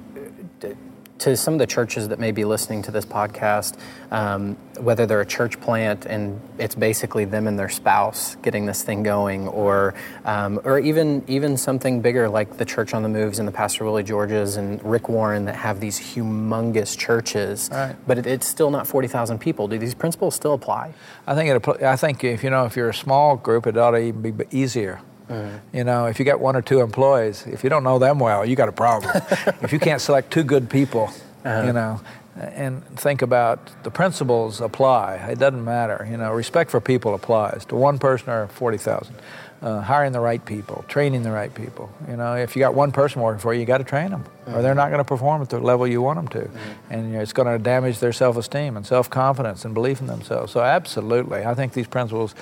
to 1.21 1.37
some 1.37 1.55
of 1.55 1.59
the 1.59 1.67
churches 1.67 2.09
that 2.09 2.19
may 2.19 2.33
be 2.33 2.45
listening 2.45 2.83
to 2.83 2.91
this 2.91 3.05
podcast, 3.05 3.79
um, 4.11 4.57
whether 4.79 5.07
they're 5.07 5.21
a 5.21 5.27
church 5.27 5.61
plant 5.61 6.07
and 6.07 6.41
it's 6.59 6.75
basically 6.75 7.27
them 7.27 7.47
and 7.47 7.59
their 7.59 7.69
spouse 7.69 8.37
getting 8.37 8.67
this 8.67 8.83
thing 8.83 9.03
going, 9.03 9.47
or 9.49 9.95
um, 10.25 10.61
or 10.65 10.79
even 10.79 11.23
even 11.29 11.57
something 11.57 12.01
bigger 12.01 12.29
like 12.29 12.57
the 12.57 12.65
Church 12.65 12.95
on 12.95 13.03
the 13.03 13.09
Moves 13.09 13.39
and 13.39 13.47
the 13.47 13.53
Pastor 13.53 13.85
Willie 13.85 14.03
Georges 14.03 14.57
and 14.57 14.83
Rick 14.83 15.09
Warren 15.09 15.45
that 15.45 15.57
have 15.57 15.81
these 15.81 16.01
humongous 16.01 16.97
churches, 16.97 17.69
right. 17.73 17.95
but 18.07 18.19
it, 18.19 18.27
it's 18.27 18.47
still 18.47 18.71
not 18.71 18.87
forty 18.87 19.09
thousand 19.09 19.39
people. 19.39 19.69
Do 19.69 19.79
these 19.79 19.95
principles 19.95 20.35
still 20.35 20.55
apply? 20.55 20.95
I 21.27 21.35
think 21.35 21.51
it. 21.51 21.83
I 21.83 21.97
think 21.97 22.25
if 22.25 22.43
you 22.43 22.51
know 22.51 22.65
if 22.65 22.77
you're 22.77 22.89
a 22.89 22.95
small 22.95 23.37
group, 23.37 23.67
it 23.67 23.77
ought 23.77 23.93
to 23.93 23.99
even 23.99 24.33
be 24.33 24.45
easier 24.51 25.01
Mm-hmm. 25.31 25.77
You 25.77 25.85
know, 25.85 26.07
if 26.07 26.19
you 26.19 26.25
got 26.25 26.41
one 26.41 26.57
or 26.57 26.63
two 26.63 26.81
employees, 26.81 27.47
if 27.47 27.63
you 27.63 27.71
don't 27.71 27.85
know 27.85 27.99
them 27.99 28.19
well, 28.19 28.45
you 28.45 28.57
got 28.57 28.69
a 28.69 28.73
problem. 28.73 29.11
if 29.63 29.73
you 29.73 29.79
can't 29.79 30.01
select 30.01 30.33
two 30.33 30.43
good 30.43 30.69
people, 30.69 31.11
uh-huh. 31.45 31.67
you 31.67 31.73
know, 31.73 32.01
and 32.37 32.85
think 32.99 33.23
about 33.23 33.71
the 33.85 33.91
principles 33.91 34.61
apply. 34.61 35.17
It 35.31 35.39
doesn't 35.39 35.65
matter. 35.65 36.07
You 36.11 36.17
know, 36.17 36.33
respect 36.33 36.71
for 36.71 36.81
people 36.81 37.15
applies 37.15 37.65
to 37.67 37.77
one 37.77 37.99
person 37.99 38.31
or 38.31 38.49
40,000. 38.49 39.15
Uh, 39.63 39.83
hiring 39.83 40.13
the 40.13 40.21
right 40.21 40.43
people, 40.47 40.87
training 40.89 41.23
the 41.23 41.31
right 41.31 41.55
people. 41.55 41.91
You 42.09 42.17
know, 42.17 42.35
if 42.35 42.57
you 42.57 42.61
got 42.61 42.73
one 42.73 42.93
person 42.93 43.21
working 43.21 43.41
for 43.41 43.53
you, 43.53 43.61
you 43.61 43.67
got 43.67 43.77
to 43.77 43.85
train 43.85 44.11
them, 44.11 44.25
mm-hmm. 44.25 44.55
or 44.55 44.63
they're 44.63 44.75
not 44.75 44.89
going 44.89 45.01
to 45.01 45.05
perform 45.05 45.43
at 45.43 45.51
the 45.51 45.61
level 45.61 45.87
you 45.87 46.01
want 46.01 46.17
them 46.17 46.29
to, 46.29 46.49
mm-hmm. 46.49 46.93
and 46.93 47.09
you 47.09 47.17
know, 47.17 47.21
it's 47.21 47.35
going 47.35 47.47
to 47.47 47.63
damage 47.63 47.99
their 47.99 48.15
self-esteem 48.15 48.75
and 48.75 48.87
self-confidence 48.87 49.67
and 49.67 49.75
belief 49.75 50.01
in 50.01 50.07
themselves. 50.07 50.51
So, 50.51 50.63
absolutely, 50.63 51.45
I 51.45 51.55
think 51.55 51.75
these 51.75 51.87
principles. 51.87 52.35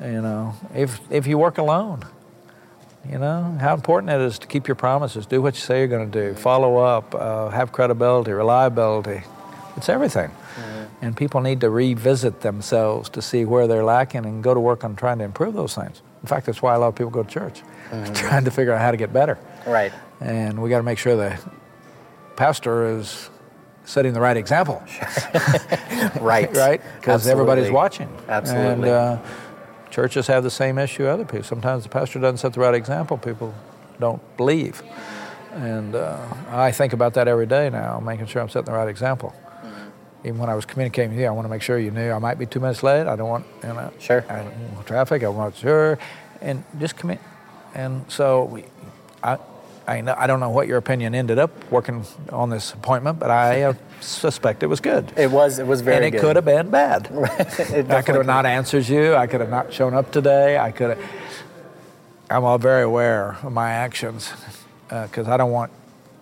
You 0.00 0.20
know, 0.20 0.54
if 0.74 1.00
if 1.08 1.28
you 1.28 1.38
work 1.38 1.56
alone, 1.56 2.04
you 3.10 3.18
know, 3.18 3.56
how 3.60 3.74
important 3.74 4.10
it 4.10 4.20
is 4.20 4.38
to 4.40 4.46
keep 4.46 4.68
your 4.68 4.74
promises, 4.74 5.26
do 5.26 5.40
what 5.42 5.54
you 5.54 5.60
say 5.60 5.78
you're 5.78 5.88
going 5.88 6.10
to 6.10 6.28
do, 6.28 6.34
follow 6.34 6.78
up, 6.78 7.14
uh, 7.14 7.50
have 7.50 7.72
credibility, 7.72 8.32
reliability. 8.32 9.22
It's 9.76 9.88
everything. 9.88 10.30
Mm-hmm. 10.30 11.04
And 11.04 11.16
people 11.16 11.40
need 11.40 11.60
to 11.60 11.70
revisit 11.70 12.40
themselves 12.40 13.08
to 13.10 13.22
see 13.22 13.44
where 13.44 13.66
they're 13.66 13.84
lacking 13.84 14.24
and 14.24 14.42
go 14.42 14.54
to 14.54 14.60
work 14.60 14.84
on 14.84 14.96
trying 14.96 15.18
to 15.18 15.24
improve 15.24 15.54
those 15.54 15.74
things. 15.74 16.02
In 16.22 16.28
fact, 16.28 16.46
that's 16.46 16.62
why 16.62 16.74
a 16.74 16.78
lot 16.78 16.88
of 16.88 16.94
people 16.94 17.10
go 17.10 17.22
to 17.22 17.30
church, 17.30 17.62
mm-hmm. 17.90 18.12
trying 18.14 18.44
to 18.44 18.50
figure 18.50 18.72
out 18.72 18.80
how 18.80 18.90
to 18.90 18.96
get 18.96 19.12
better. 19.12 19.38
Right. 19.66 19.92
And 20.20 20.62
we 20.62 20.70
got 20.70 20.78
to 20.78 20.82
make 20.82 20.98
sure 20.98 21.16
the 21.16 21.38
pastor 22.36 22.98
is 22.98 23.30
setting 23.84 24.12
the 24.12 24.20
right 24.20 24.36
example. 24.36 24.82
right. 26.20 26.52
right? 26.56 26.80
Because 27.00 27.26
everybody's 27.26 27.70
watching. 27.70 28.08
Absolutely. 28.28 28.72
And, 28.72 28.84
uh, 28.84 29.18
Churches 29.96 30.26
have 30.26 30.42
the 30.44 30.50
same 30.50 30.76
issue 30.76 31.06
other 31.06 31.24
people. 31.24 31.42
Sometimes 31.42 31.84
the 31.84 31.88
pastor 31.88 32.18
doesn't 32.18 32.36
set 32.36 32.52
the 32.52 32.60
right 32.60 32.74
example, 32.74 33.16
people 33.16 33.54
don't 33.98 34.20
believe. 34.36 34.82
And 35.54 35.94
uh, 35.94 36.22
I 36.50 36.70
think 36.70 36.92
about 36.92 37.14
that 37.14 37.28
every 37.28 37.46
day 37.46 37.70
now, 37.70 37.98
making 37.98 38.26
sure 38.26 38.42
I'm 38.42 38.50
setting 38.50 38.66
the 38.66 38.78
right 38.78 38.90
example. 38.90 39.30
Mm-hmm. 39.30 40.26
Even 40.28 40.38
when 40.38 40.50
I 40.50 40.54
was 40.54 40.66
communicating 40.66 41.12
with 41.12 41.20
you, 41.20 41.26
I 41.26 41.30
want 41.30 41.46
to 41.46 41.48
make 41.48 41.62
sure 41.62 41.78
you 41.78 41.90
knew 41.90 42.10
I 42.10 42.18
might 42.18 42.38
be 42.38 42.44
two 42.44 42.60
minutes 42.60 42.82
late. 42.82 43.06
I 43.06 43.16
don't 43.16 43.30
want, 43.30 43.46
you 43.62 43.70
know, 43.70 43.90
sure. 43.98 44.22
I 44.30 44.44
traffic. 44.82 45.22
I 45.22 45.28
want 45.28 45.56
sure, 45.56 45.98
and 46.42 46.62
just 46.78 46.98
commit. 46.98 47.20
And 47.74 48.04
so 48.12 48.44
we, 48.44 48.64
I, 49.22 49.38
I, 49.86 50.00
know, 50.00 50.14
I 50.16 50.26
don't 50.26 50.40
know 50.40 50.50
what 50.50 50.66
your 50.66 50.78
opinion 50.78 51.14
ended 51.14 51.38
up 51.38 51.50
working 51.70 52.04
on 52.30 52.50
this 52.50 52.72
appointment, 52.72 53.18
but 53.18 53.30
I 53.30 53.62
uh, 53.62 53.74
suspect 54.00 54.62
it 54.62 54.66
was 54.66 54.80
good. 54.80 55.12
It 55.16 55.30
was. 55.30 55.58
It 55.58 55.66
was 55.66 55.80
very. 55.80 55.96
Good. 55.96 56.04
And 56.04 56.14
it 56.14 56.18
good. 56.18 56.26
could 56.26 56.36
have 56.36 56.44
been 56.44 56.70
bad. 56.70 57.06
I 57.90 58.02
could 58.02 58.16
have 58.16 58.26
not 58.26 58.46
answered 58.46 58.88
you. 58.88 59.14
I 59.14 59.26
could 59.26 59.40
have 59.40 59.50
not 59.50 59.72
shown 59.72 59.94
up 59.94 60.10
today. 60.10 60.58
I 60.58 60.72
could 60.72 60.96
have. 60.96 61.10
I'm 62.28 62.44
all 62.44 62.58
very 62.58 62.82
aware 62.82 63.38
of 63.42 63.52
my 63.52 63.70
actions 63.70 64.32
because 64.88 65.28
uh, 65.28 65.32
I 65.32 65.36
don't 65.36 65.52
want 65.52 65.70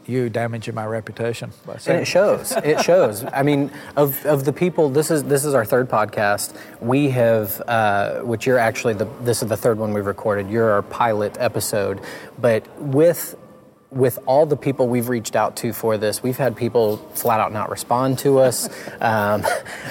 you 0.07 0.29
damaging 0.29 0.75
my 0.75 0.87
reputation. 0.87 1.51
and 1.67 1.97
it 1.97 2.07
shows. 2.07 2.53
It 2.65 2.83
shows. 2.83 3.25
I 3.25 3.43
mean, 3.43 3.71
of, 3.97 4.25
of 4.27 4.45
the 4.45 4.53
people, 4.53 4.89
this 4.89 5.11
is 5.11 5.25
this 5.25 5.45
is 5.45 5.55
our 5.55 5.65
third 5.65 5.89
podcast. 5.89 6.55
We 6.81 7.11
have, 7.11 7.61
uh, 7.67 8.21
which 8.21 8.47
you're 8.47 8.59
actually 8.59 8.95
the 8.95 9.07
this 9.23 9.43
is 9.43 9.49
the 9.49 9.57
third 9.57 9.79
one 9.79 9.93
we've 9.93 10.07
recorded. 10.07 10.51
You're 10.51 10.71
our 10.71 10.83
pilot 10.83 11.37
episode, 11.39 12.01
but 12.39 12.69
with 12.81 13.37
with 13.95 14.19
all 14.27 14.45
the 14.47 14.57
people 14.57 14.89
we've 14.89 15.09
reached 15.09 15.37
out 15.37 15.57
to 15.57 15.73
for 15.73 15.97
this, 15.97 16.23
we've 16.23 16.37
had 16.37 16.57
people 16.57 16.99
flat 17.15 17.41
out 17.41 17.53
not 17.53 17.71
respond 17.71 18.19
to 18.21 18.39
us. 18.39 18.69
Um, 19.01 19.45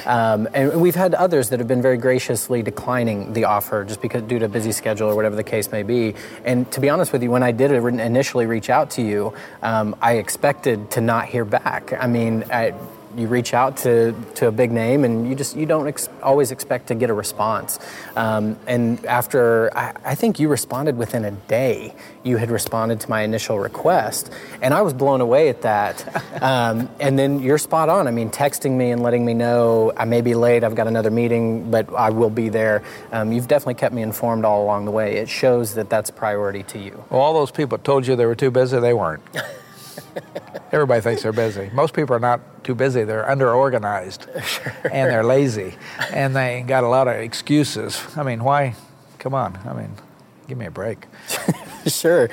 um, 0.05 0.47
and 0.53 0.81
we've 0.81 0.95
had 0.95 1.13
others 1.13 1.49
that 1.49 1.59
have 1.59 1.67
been 1.67 1.81
very 1.81 1.97
graciously 1.97 2.63
declining 2.63 3.33
the 3.33 3.43
offer 3.43 3.83
just 3.83 4.01
because 4.01 4.23
due 4.23 4.39
to 4.39 4.45
a 4.45 4.49
busy 4.49 4.71
schedule 4.71 5.09
or 5.09 5.15
whatever 5.15 5.35
the 5.35 5.43
case 5.43 5.71
may 5.71 5.83
be. 5.83 6.15
And 6.43 6.69
to 6.71 6.79
be 6.79 6.89
honest 6.89 7.13
with 7.13 7.21
you, 7.21 7.29
when 7.29 7.43
I 7.43 7.51
did 7.51 7.71
initially 7.71 8.45
reach 8.45 8.69
out 8.69 8.91
to 8.91 9.01
you, 9.01 9.33
um, 9.61 9.95
I 10.01 10.13
expected 10.13 10.91
to 10.91 11.01
not 11.01 11.25
hear 11.25 11.45
back. 11.45 11.93
I 11.93 12.07
mean, 12.07 12.45
I, 12.51 12.73
you 13.15 13.27
reach 13.27 13.53
out 13.53 13.77
to, 13.77 14.13
to 14.35 14.47
a 14.47 14.51
big 14.51 14.71
name 14.71 15.03
and 15.03 15.27
you 15.27 15.35
just 15.35 15.55
you 15.55 15.65
don't 15.65 15.87
ex- 15.87 16.09
always 16.21 16.51
expect 16.51 16.87
to 16.87 16.95
get 16.95 17.09
a 17.09 17.13
response. 17.13 17.79
Um, 18.15 18.57
and 18.67 19.03
after 19.05 19.75
I, 19.77 19.93
I, 20.03 20.15
think 20.15 20.39
you 20.39 20.47
responded 20.47 20.97
within 20.97 21.25
a 21.25 21.31
day 21.31 21.93
you 22.23 22.37
had 22.37 22.49
responded 22.49 22.99
to 23.01 23.09
my 23.09 23.21
initial 23.21 23.59
request 23.59 24.31
and 24.61 24.73
i 24.73 24.81
was 24.81 24.93
blown 24.93 25.21
away 25.21 25.49
at 25.49 25.61
that. 25.61 26.03
Um, 26.43 26.89
and 26.99 27.17
then 27.17 27.39
you're 27.39 27.57
spot 27.57 27.87
on. 27.89 28.07
I 28.07 28.11
mean 28.11 28.29
texting 28.29 28.71
me 28.71 28.91
and 28.91 29.01
letting 29.01 29.23
me 29.23 29.33
know 29.33 29.93
i 29.95 30.03
may 30.03 30.19
be 30.19 30.33
late 30.33 30.63
i've 30.63 30.75
got 30.75 30.87
another 30.87 31.11
meeting 31.11 31.71
but 31.71 31.93
i 31.93 32.09
will 32.09 32.29
be 32.29 32.49
there. 32.49 32.83
Um, 33.11 33.31
you've 33.31 33.47
definitely 33.47 33.75
kept 33.75 33.93
me 33.93 34.01
informed 34.01 34.43
all 34.43 34.63
along 34.63 34.85
the 34.85 34.91
way. 34.91 35.17
It 35.17 35.29
shows 35.29 35.75
that 35.75 35.89
that's 35.89 36.11
priority 36.11 36.63
to 36.63 36.79
you. 36.79 37.03
Well 37.09 37.21
all 37.21 37.33
those 37.33 37.51
people 37.51 37.77
told 37.77 38.05
you 38.07 38.15
they 38.15 38.25
were 38.25 38.35
too 38.35 38.51
busy 38.51 38.79
they 38.79 38.93
weren't 38.93 39.23
Everybody 40.71 41.01
thinks 41.01 41.23
they're 41.23 41.31
busy. 41.31 41.69
Most 41.73 41.93
people 41.93 42.15
are 42.15 42.19
not 42.19 42.63
too 42.63 42.75
busy. 42.75 43.03
They're 43.03 43.25
underorganized 43.25 44.43
sure. 44.43 44.73
and 44.85 45.11
they're 45.11 45.23
lazy 45.23 45.75
and 46.11 46.35
they 46.35 46.63
got 46.65 46.83
a 46.83 46.87
lot 46.87 47.07
of 47.07 47.15
excuses. 47.15 48.01
I 48.17 48.23
mean, 48.23 48.43
why? 48.43 48.75
Come 49.19 49.33
on. 49.33 49.57
I 49.65 49.73
mean, 49.73 49.91
give 50.47 50.57
me 50.57 50.65
a 50.65 50.71
break. 50.71 51.05
sure. 51.85 52.29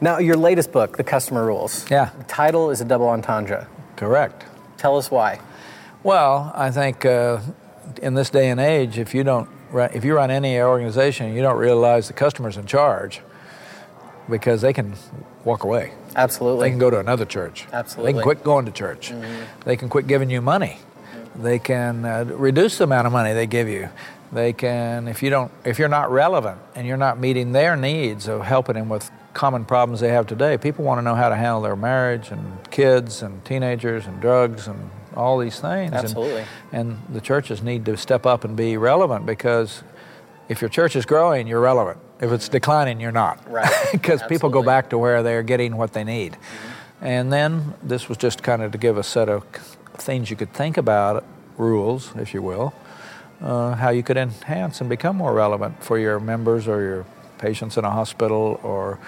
Now, 0.00 0.18
your 0.18 0.36
latest 0.36 0.72
book, 0.72 0.96
The 0.96 1.04
Customer 1.04 1.44
Rules. 1.44 1.88
Yeah. 1.90 2.10
The 2.16 2.24
title 2.24 2.70
is 2.70 2.80
a 2.80 2.84
double 2.84 3.08
entendre. 3.08 3.68
Correct. 3.96 4.44
Tell 4.78 4.96
us 4.96 5.10
why. 5.10 5.40
Well, 6.02 6.50
I 6.54 6.70
think 6.70 7.04
uh, 7.04 7.40
in 8.02 8.14
this 8.14 8.30
day 8.30 8.50
and 8.50 8.58
age, 8.58 8.98
if 8.98 9.14
you 9.14 9.22
don't, 9.22 9.48
run, 9.70 9.90
if 9.92 10.04
you 10.04 10.14
run 10.14 10.30
any 10.30 10.60
organization, 10.60 11.34
you 11.34 11.42
don't 11.42 11.58
realize 11.58 12.08
the 12.08 12.14
customer's 12.14 12.56
in 12.56 12.66
charge 12.66 13.20
because 14.28 14.60
they 14.62 14.72
can 14.72 14.94
walk 15.44 15.62
away. 15.62 15.92
Absolutely. 16.16 16.66
They 16.66 16.70
can 16.70 16.78
go 16.78 16.90
to 16.90 16.98
another 16.98 17.24
church. 17.24 17.66
Absolutely. 17.72 18.12
They 18.12 18.16
can 18.18 18.22
quit 18.22 18.44
going 18.44 18.66
to 18.66 18.72
church. 18.72 19.10
Mm-hmm. 19.10 19.60
They 19.64 19.76
can 19.76 19.88
quit 19.88 20.06
giving 20.06 20.30
you 20.30 20.40
money. 20.40 20.78
They 21.34 21.58
can 21.58 22.04
uh, 22.04 22.24
reduce 22.24 22.78
the 22.78 22.84
amount 22.84 23.06
of 23.06 23.12
money 23.12 23.32
they 23.32 23.46
give 23.46 23.68
you. 23.68 23.88
They 24.32 24.52
can, 24.52 25.08
if 25.08 25.22
you 25.22 25.30
don't, 25.30 25.52
if 25.64 25.78
you're 25.78 25.88
not 25.88 26.10
relevant 26.10 26.58
and 26.74 26.86
you're 26.86 26.96
not 26.96 27.18
meeting 27.18 27.52
their 27.52 27.76
needs 27.76 28.28
of 28.28 28.42
helping 28.42 28.74
them 28.74 28.88
with 28.88 29.10
common 29.34 29.64
problems 29.64 30.00
they 30.00 30.08
have 30.08 30.26
today, 30.26 30.56
people 30.56 30.84
want 30.84 30.98
to 30.98 31.02
know 31.02 31.14
how 31.14 31.28
to 31.28 31.36
handle 31.36 31.60
their 31.62 31.76
marriage 31.76 32.30
and 32.30 32.70
kids 32.70 33.22
and 33.22 33.44
teenagers 33.44 34.06
and 34.06 34.20
drugs 34.20 34.68
and 34.68 34.90
all 35.14 35.38
these 35.38 35.60
things. 35.60 35.92
Absolutely. 35.92 36.44
And, 36.72 36.92
and 36.92 37.14
the 37.14 37.20
churches 37.20 37.62
need 37.62 37.84
to 37.86 37.96
step 37.96 38.24
up 38.24 38.44
and 38.44 38.56
be 38.56 38.76
relevant 38.76 39.26
because 39.26 39.82
if 40.52 40.60
your 40.60 40.68
church 40.68 40.94
is 40.94 41.04
growing, 41.04 41.46
you're 41.46 41.60
relevant. 41.60 41.98
If 42.20 42.30
it's 42.30 42.48
declining, 42.48 43.00
you're 43.00 43.10
not. 43.10 43.50
Right. 43.50 43.70
Because 43.92 44.22
people 44.22 44.48
go 44.48 44.62
back 44.62 44.90
to 44.90 44.98
where 44.98 45.22
they're 45.22 45.42
getting 45.42 45.76
what 45.76 45.92
they 45.92 46.04
need. 46.04 46.32
Mm-hmm. 46.32 47.04
And 47.04 47.32
then 47.32 47.74
this 47.82 48.08
was 48.08 48.16
just 48.18 48.42
kind 48.42 48.62
of 48.62 48.70
to 48.72 48.78
give 48.78 48.96
a 48.96 49.02
set 49.02 49.28
of 49.28 49.44
things 49.94 50.30
you 50.30 50.36
could 50.36 50.52
think 50.52 50.76
about, 50.76 51.24
rules, 51.58 52.12
if 52.16 52.32
you 52.32 52.42
will, 52.42 52.72
uh, 53.40 53.74
how 53.74 53.90
you 53.90 54.02
could 54.02 54.16
enhance 54.16 54.80
and 54.80 54.88
become 54.88 55.16
more 55.16 55.34
relevant 55.34 55.82
for 55.82 55.98
your 55.98 56.20
members 56.20 56.68
or 56.68 56.80
your 56.80 57.06
patients 57.38 57.76
in 57.76 57.84
a 57.84 57.90
hospital 57.90 58.60
or 58.62 58.98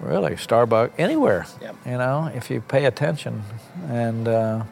really 0.00 0.32
Starbucks, 0.32 0.92
anywhere. 0.98 1.46
Yep. 1.60 1.76
You 1.84 1.98
know, 1.98 2.30
if 2.34 2.50
you 2.50 2.60
pay 2.60 2.86
attention 2.86 3.42
and 3.88 4.28
uh, 4.28 4.64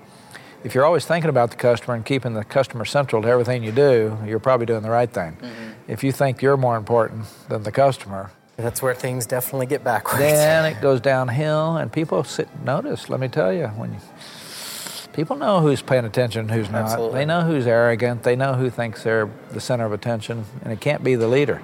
if 0.65 0.75
you're 0.75 0.85
always 0.85 1.05
thinking 1.05 1.29
about 1.29 1.51
the 1.51 1.57
customer 1.57 1.95
and 1.95 2.05
keeping 2.05 2.33
the 2.33 2.43
customer 2.43 2.85
central 2.87 3.23
to 3.23 3.29
everything 3.29 3.63
you 3.63 3.71
do, 3.71 4.17
you're 4.27 4.41
probably 4.41 4.67
doing 4.67 4.83
the 4.83 4.91
right 4.91 5.11
thing. 5.11 5.33
Mm-hmm. 5.33 5.71
If 5.89 6.03
you 6.03 6.11
think 6.11 6.41
you're 6.41 6.57
more 6.57 6.77
important 6.77 7.27
than 7.49 7.63
the 7.63 7.71
customer, 7.71 8.31
that's 8.57 8.81
where 8.81 8.95
things 8.95 9.27
definitely 9.27 9.67
get 9.67 9.85
backwards. 9.85 10.21
Then 10.21 10.65
it 10.65 10.81
goes 10.83 11.01
downhill, 11.01 11.77
and 11.77 11.93
people 11.93 12.25
sit 12.25 12.49
notice. 12.65 13.11
Let 13.11 13.21
me 13.21 13.29
tell 13.29 13.53
you, 13.53 13.67
when 13.69 13.93
you, 13.93 13.99
people 15.13 15.37
know 15.37 15.61
who's 15.61 15.83
paying 15.83 16.07
attention 16.07 16.43
and 16.43 16.51
who's 16.51 16.71
not. 16.71 16.85
Absolutely. 16.85 17.19
They 17.19 17.25
know 17.27 17.43
who's 17.43 17.67
arrogant. 17.67 18.23
They 18.23 18.37
know 18.37 18.55
who 18.55 18.71
thinks 18.71 19.03
they're 19.03 19.29
the 19.51 19.61
center 19.61 19.85
of 19.85 19.93
attention, 19.93 20.47
and 20.63 20.73
it 20.73 20.81
can't 20.81 21.05
be 21.05 21.15
the 21.15 21.29
leader 21.29 21.61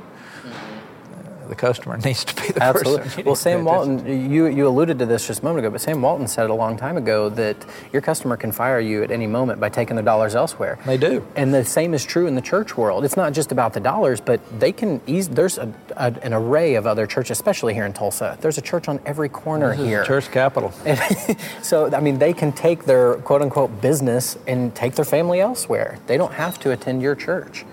the 1.51 1.57
customer 1.57 1.97
needs 2.05 2.25
to 2.25 2.35
be 2.41 2.49
the 2.53 2.63
Absolutely. 2.63 3.03
person. 3.03 3.25
Well, 3.25 3.35
Sam 3.35 3.65
Walton, 3.65 4.31
you, 4.31 4.47
you 4.47 4.67
alluded 4.67 4.99
to 5.01 5.07
this 5.07 5.27
just 5.27 5.43
a 5.43 5.45
moment 5.45 5.67
ago, 5.67 5.71
but 5.71 5.81
Sam 5.81 6.01
Walton 6.01 6.27
said 6.27 6.45
it 6.45 6.51
a 6.51 6.55
long 6.55 6.79
time 6.79 6.97
ago 6.97 7.29
that 7.31 7.57
your 7.93 8.01
customer 8.01 8.37
can 8.37 8.53
fire 8.53 8.81
you 8.81 9.03
at 9.03 9.11
any 9.11 9.27
moment 9.27 9.61
by 9.61 9.69
taking 9.69 9.97
their 9.97 10.05
dollars 10.05 10.35
elsewhere. 10.35 10.79
They 10.87 10.97
do. 10.97 11.27
And 11.37 11.53
the 11.53 11.65
same 11.65 11.93
is 11.93 12.05
true 12.05 12.27
in 12.27 12.35
the 12.35 12.41
church 12.41 12.77
world. 12.77 13.05
It's 13.05 13.17
not 13.17 13.33
just 13.35 13.53
about 13.53 13.75
the 13.75 13.81
dollars, 13.81 14.21
but 14.21 14.41
they 14.59 14.73
can 14.73 15.01
ease, 15.07 15.29
there's 15.29 15.59
a, 15.59 15.73
a, 15.97 16.15
an 16.23 16.33
array 16.33 16.77
of 16.77 16.87
other 16.87 17.07
churches, 17.07 17.33
especially 17.33 17.75
here 17.75 17.85
in 17.85 17.93
Tulsa. 17.93 18.39
There's 18.41 18.59
a 18.59 18.63
church 18.63 18.89
on 18.89 19.01
every 19.05 19.29
corner 19.29 19.77
this 19.77 19.87
here. 19.87 20.05
church 20.05 20.31
capital. 20.31 20.73
so, 21.63 21.93
I 21.93 22.01
mean, 22.01 22.19
they 22.19 22.33
can 22.33 22.53
take 22.53 22.85
their 22.85 23.15
quote 23.17 23.43
unquote 23.43 23.81
business 23.81 24.39
and 24.47 24.75
take 24.75 24.95
their 24.95 25.05
family 25.05 25.41
elsewhere. 25.41 25.99
They 26.07 26.17
don't 26.17 26.33
have 26.33 26.59
to 26.61 26.71
attend 26.71 27.03
your 27.03 27.15
church. 27.15 27.65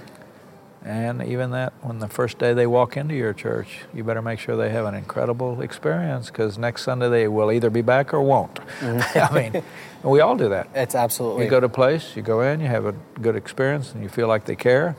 And 0.88 1.22
even 1.22 1.52
that, 1.52 1.74
when 1.82 2.00
the 2.00 2.08
first 2.08 2.38
day 2.38 2.54
they 2.54 2.66
walk 2.66 2.96
into 2.96 3.14
your 3.14 3.34
church, 3.34 3.80
you 3.94 4.06
better 4.06 4.22
make 4.22 4.40
sure 4.40 4.56
they 4.56 4.70
have 4.70 4.86
an 4.86 4.96
incredible 4.96 5.62
experience 5.62 6.28
because 6.28 6.58
next 6.58 6.84
Sunday 6.84 7.10
they 7.10 7.28
will 7.28 7.52
either 7.52 7.70
be 7.70 7.82
back 7.82 8.14
or 8.14 8.22
won't. 8.22 8.56
Mm-hmm. 8.80 9.36
I 9.36 9.50
mean, 9.50 9.64
we 10.02 10.22
all 10.22 10.38
do 10.38 10.48
that. 10.48 10.70
It's 10.74 10.96
absolutely. 10.96 11.44
You 11.44 11.50
go 11.50 11.60
to 11.60 11.66
a 11.66 11.70
place, 11.70 12.16
you 12.16 12.22
go 12.22 12.40
in, 12.40 12.62
you 12.62 12.68
have 12.68 12.86
a 12.86 12.94
good 13.22 13.36
experience, 13.36 13.92
and 13.92 14.02
you 14.02 14.08
feel 14.08 14.30
like 14.30 14.46
they 14.46 14.56
care 14.56 14.96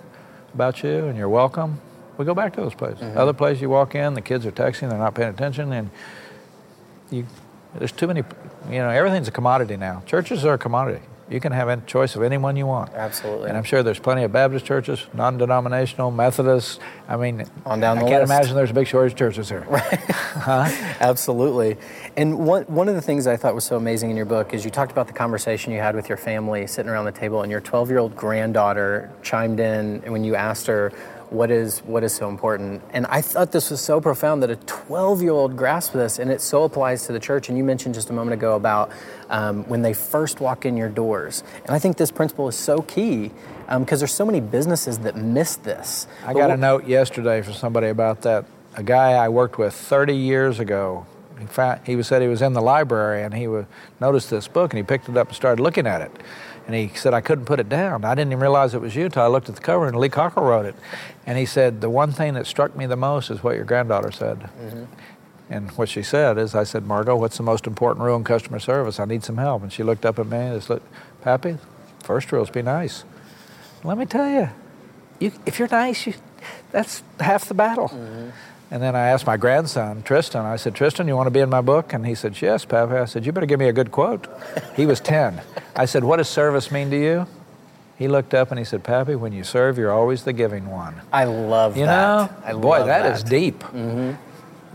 about 0.53 0.83
you 0.83 1.07
and 1.07 1.17
you're 1.17 1.31
welcome. 1.31 1.81
We 2.19 2.27
go 2.27 2.35
back 2.35 2.53
to 2.57 2.61
those 2.61 2.75
places. 2.75 3.01
Mm-hmm. 3.01 3.17
Other 3.17 3.33
places 3.33 3.63
you 3.63 3.71
walk 3.71 3.95
in, 3.95 4.13
the 4.13 4.21
kids 4.21 4.45
are 4.45 4.53
texting, 4.53 4.91
they're 4.91 4.99
not 4.99 5.15
paying 5.15 5.31
attention, 5.31 5.73
and 5.73 5.91
you, 7.11 7.27
there's 7.77 7.93
too 7.93 8.09
many, 8.09 8.25
you 8.69 8.79
know, 8.79 8.91
everything's 8.91 9.29
a 9.29 9.31
commodity 9.31 9.79
now. 9.79 10.03
Churches 10.05 10.45
are 10.45 10.55
a 10.55 10.59
commodity. 10.59 11.01
You 11.31 11.41
can 11.41 11.53
have 11.53 11.69
a 11.69 11.77
choice 11.79 12.17
of 12.17 12.23
anyone 12.23 12.57
you 12.57 12.67
want. 12.67 12.93
Absolutely. 12.95 13.49
And 13.49 13.59
I'm 13.59 13.65
sure 13.65 13.83
there's 13.83 13.99
plenty 13.99 14.23
of 14.23 14.33
Baptist 14.33 14.65
churches, 14.65 15.07
non-denominational, 15.13 16.11
Methodists. 16.11 16.79
I 17.07 17.17
mean, 17.17 17.45
on 17.67 17.81
down 17.81 17.99
I 17.99 18.01
can't 18.03 18.23
list. 18.23 18.33
imagine 18.33 18.55
there's 18.57 18.71
a 18.71 18.75
big 18.75 18.87
shortage 18.87 19.13
of 19.13 19.19
churches 19.19 19.49
here. 19.49 19.67
Right. 19.69 20.01
huh? 20.01 20.65
Absolutely. 21.01 21.77
And 22.17 22.39
one 22.47 22.65
one 22.65 22.89
of 22.89 22.95
the 22.95 23.03
things 23.03 23.27
I 23.27 23.37
thought 23.37 23.55
was 23.55 23.65
so 23.65 23.77
amazing 23.77 24.11
in 24.11 24.17
your 24.17 24.27
book 24.27 24.55
is 24.55 24.65
you 24.65 24.71
talked 24.71 24.91
about 24.91 25.07
the 25.07 25.13
conversation 25.13 25.73
you 25.73 25.81
had 25.81 25.95
with 25.95 26.09
your 26.09 26.19
family 26.19 26.67
sitting 26.67 26.91
around 26.91 27.05
the 27.05 27.13
table, 27.13 27.43
and 27.43 27.51
your 27.51 27.61
12-year-old 27.61 28.17
granddaughter 28.17 29.11
chimed 29.23 29.61
in 29.61 30.01
when 30.11 30.25
you 30.25 30.35
asked 30.35 30.67
her 30.67 30.93
what 31.31 31.51
is 31.51 31.81
what 31.81 32.05
is 32.05 32.15
so 32.15 32.29
important. 32.29 32.83
And 32.91 33.07
I 33.07 33.21
thought 33.21 33.53
this 33.53 33.71
was 33.71 33.81
so 33.81 34.01
profound 34.01 34.43
that 34.43 34.51
a 34.51 34.57
12 34.57 35.23
year 35.23 35.33
old 35.33 35.57
grasped 35.57 35.95
this, 35.95 36.19
and 36.19 36.31
it 36.31 36.41
so 36.41 36.65
applies 36.65 37.07
to 37.07 37.13
the 37.13 37.21
church. 37.21 37.49
And 37.49 37.59
you 37.59 37.65
mentioned 37.65 37.95
just 37.95 38.11
a 38.11 38.13
moment 38.13 38.35
ago 38.35 38.57
about 38.57 38.91
um, 39.29 39.65
when 39.65 39.83
they 39.83 39.93
first 39.93 40.41
walk 40.41 40.65
in 40.65 40.77
your 40.77 40.89
doors. 40.89 41.43
And 41.65 41.71
I 41.71 41.79
think 41.79 41.97
this 41.97 42.11
principle 42.11 42.49
is 42.49 42.57
so 42.57 42.83
key 42.83 43.31
because 43.67 43.77
um, 43.77 43.85
there's 43.85 44.15
so 44.15 44.25
many 44.25 44.41
businesses 44.41 44.99
that 45.01 45.17
miss 45.17 45.57
this. 45.57 46.07
I 46.25 46.33
got 46.33 46.51
a 46.51 46.57
note 46.57 46.87
yesterday 46.87 47.43
from 47.43 47.55
somebody 47.55 47.89
about 47.89 48.23
that. 48.23 48.47
A 48.77 48.83
guy 48.83 49.13
I 49.13 49.29
worked 49.29 49.59
with 49.59 49.75
30 49.75 50.15
years 50.15 50.61
ago. 50.61 51.07
He, 51.39 51.47
found, 51.47 51.81
he 51.87 52.03
said 52.03 52.23
he 52.23 52.29
was 52.29 52.43
in 52.43 52.53
the 52.53 52.63
library 52.63 53.23
and 53.23 53.35
he 53.35 53.47
was, 53.47 53.67
noticed 54.01 54.31
this 54.31 54.49
book 54.49 54.73
and 54.73 54.79
he 54.79 54.83
picked 54.83 55.09
it 55.09 55.17
up 55.17 55.29
and 55.29 55.37
started 55.37 55.63
looking 55.63 55.87
at 55.87 56.01
it. 56.01 56.11
And 56.69 56.77
he 56.77 56.89
said, 56.95 57.15
I 57.15 57.23
couldn't 57.23 57.47
put 57.47 57.61
it 57.61 57.71
down. 57.71 58.05
I 58.05 58.15
didn't 58.15 58.31
even 58.31 58.43
realize 58.43 58.75
it 58.75 58.83
was 58.83 58.95
you 58.95 59.07
until 59.07 59.23
I 59.23 59.27
looked 59.27 59.49
at 59.49 59.55
the 59.55 59.63
cover 59.63 59.89
and 59.89 59.97
Lee 59.97 60.11
Cockrell 60.11 60.45
wrote 60.45 60.67
it. 60.67 60.75
And 61.25 61.39
he 61.39 61.47
said, 61.47 61.81
The 61.81 61.89
one 61.89 62.13
thing 62.13 62.35
that 62.35 62.47
struck 62.47 62.77
me 62.77 62.85
the 62.85 62.95
most 62.95 63.31
is 63.31 63.43
what 63.43 63.57
your 63.57 63.65
granddaughter 63.65 64.13
said. 64.13 64.41
Mm-hmm. 64.41 64.85
And 65.49 65.71
what 65.73 65.89
she 65.89 66.03
said 66.03 66.37
is, 66.37 66.55
I 66.55 66.65
said, 66.65 66.85
Margot, 66.85 67.17
what's 67.17 67.39
the 67.39 67.43
most 67.43 67.67
important 67.67 68.05
rule 68.05 68.17
in 68.17 68.23
customer 68.23 68.59
service? 68.59 69.01
I 69.01 69.07
need 69.07 69.25
some 69.25 69.39
help. 69.39 69.63
And 69.63 69.73
she 69.73 69.83
looked 69.83 70.05
up 70.05 70.19
at 70.19 70.27
me 70.27 70.37
and 70.37 70.63
said, 70.63 70.83
Pappy, 71.23 71.57
first 72.03 72.31
rule 72.31 72.43
is 72.43 72.51
be 72.51 72.61
nice. 72.61 73.05
Let 73.83 73.97
me 73.97 74.05
tell 74.05 74.29
you, 74.29 74.51
you 75.21 75.33
if 75.47 75.59
you're 75.59 75.69
nice, 75.69 76.07
you, 76.07 76.13
that's 76.71 77.03
half 77.19 77.47
the 77.47 77.55
battle. 77.55 77.89
Mm-hmm. 77.89 78.29
And 78.71 78.83
then 78.83 78.95
I 78.95 79.09
asked 79.09 79.27
my 79.27 79.39
grandson, 79.39 80.03
Tristan, 80.03 80.45
I 80.45 80.57
said, 80.57 80.75
Tristan, 80.75 81.09
you 81.09 81.17
want 81.17 81.27
to 81.27 81.31
be 81.31 81.41
in 81.41 81.49
my 81.49 81.63
book? 81.63 81.95
And 81.95 82.07
he 82.07 82.15
said, 82.15 82.41
Yes, 82.41 82.65
Pappy. 82.67 82.95
I 82.95 83.07
said, 83.07 83.25
You 83.25 83.33
better 83.33 83.47
give 83.47 83.59
me 83.59 83.69
a 83.69 83.73
good 83.73 83.91
quote. 83.91 84.27
he 84.77 84.85
was 84.85 85.01
10. 85.01 85.41
I 85.75 85.87
said, 85.87 86.05
What 86.05 86.19
does 86.19 86.29
service 86.29 86.71
mean 86.71 86.91
to 86.91 87.01
you? 87.01 87.27
He 87.99 88.07
looked 88.07 88.33
up 88.33 88.51
and 88.51 88.59
he 88.59 88.65
said, 88.65 88.85
Pappy, 88.85 89.17
when 89.17 89.33
you 89.33 89.43
serve, 89.43 89.77
you're 89.79 89.93
always 89.93 90.23
the 90.23 90.33
giving 90.33 90.71
one. 90.71 91.01
I 91.13 91.25
love 91.25 91.77
you 91.77 91.87
that. 91.87 92.31
know, 92.31 92.37
I 92.45 92.53
boy, 92.53 92.79
that, 92.81 93.03
that 93.03 93.13
is 93.17 93.25
deep. 93.25 93.59
Mm-hmm. 93.59 94.13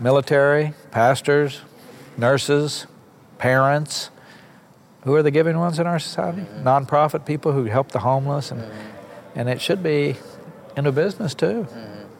Military, 0.02 0.74
pastors, 0.90 1.62
nurses, 2.18 2.86
parents. 3.38 4.10
Who 5.04 5.14
are 5.14 5.22
the 5.22 5.30
giving 5.30 5.58
ones 5.58 5.78
in 5.78 5.86
our 5.86 5.98
society? 5.98 6.42
Mm-hmm. 6.42 6.66
Nonprofit 6.66 7.24
people 7.24 7.52
who 7.52 7.64
help 7.64 7.92
the 7.92 8.00
homeless, 8.00 8.50
and 8.50 8.60
mm-hmm. 8.60 9.38
and 9.38 9.48
it 9.48 9.60
should 9.60 9.82
be 9.82 10.16
in 10.76 10.86
a 10.86 10.92
business 10.92 11.34
too. 11.34 11.66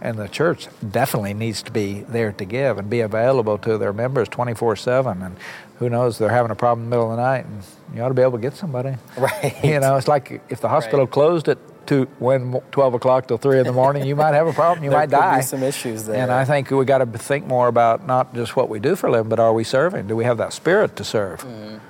And 0.04 0.18
the 0.18 0.28
church 0.28 0.68
definitely 0.90 1.32
needs 1.32 1.62
to 1.62 1.72
be 1.72 2.00
there 2.02 2.30
to 2.32 2.44
give 2.44 2.76
and 2.76 2.90
be 2.90 3.00
available 3.00 3.56
to 3.56 3.78
their 3.78 3.94
members 3.94 4.28
24 4.28 4.76
7. 4.76 5.22
And 5.22 5.36
who 5.78 5.88
knows, 5.88 6.18
they're 6.18 6.28
having 6.28 6.50
a 6.50 6.54
problem 6.54 6.84
in 6.84 6.90
the 6.90 6.96
middle 6.96 7.10
of 7.10 7.16
the 7.16 7.22
night, 7.22 7.46
and 7.46 7.62
you 7.94 8.02
ought 8.02 8.08
to 8.08 8.14
be 8.14 8.20
able 8.20 8.32
to 8.32 8.38
get 8.38 8.54
somebody. 8.54 8.96
Right. 9.16 9.56
You 9.64 9.80
know, 9.80 9.96
it's 9.96 10.06
like 10.06 10.42
if 10.50 10.60
the 10.60 10.68
hospital 10.68 11.06
right. 11.06 11.10
closed 11.10 11.48
at 11.48 11.56
two, 11.86 12.04
when 12.18 12.60
12 12.70 12.94
o'clock 12.94 13.28
till 13.28 13.38
3 13.38 13.60
in 13.60 13.64
the 13.64 13.72
morning, 13.72 14.06
you 14.06 14.14
might 14.14 14.34
have 14.34 14.46
a 14.46 14.52
problem. 14.52 14.84
You 14.84 14.90
there 14.90 14.98
might 14.98 15.08
die. 15.08 15.40
some 15.40 15.62
issues 15.62 16.04
there. 16.04 16.20
And 16.20 16.30
I 16.30 16.44
think 16.44 16.70
we 16.70 16.84
got 16.84 16.98
to 16.98 17.06
think 17.06 17.46
more 17.46 17.68
about 17.68 18.06
not 18.06 18.34
just 18.34 18.56
what 18.56 18.68
we 18.68 18.80
do 18.80 18.96
for 18.96 19.06
a 19.06 19.12
living, 19.12 19.30
but 19.30 19.40
are 19.40 19.54
we 19.54 19.64
serving? 19.64 20.06
Do 20.06 20.16
we 20.16 20.24
have 20.24 20.36
that 20.36 20.52
spirit 20.52 20.96
to 20.96 21.04
serve? 21.04 21.40
Mm. 21.40 21.80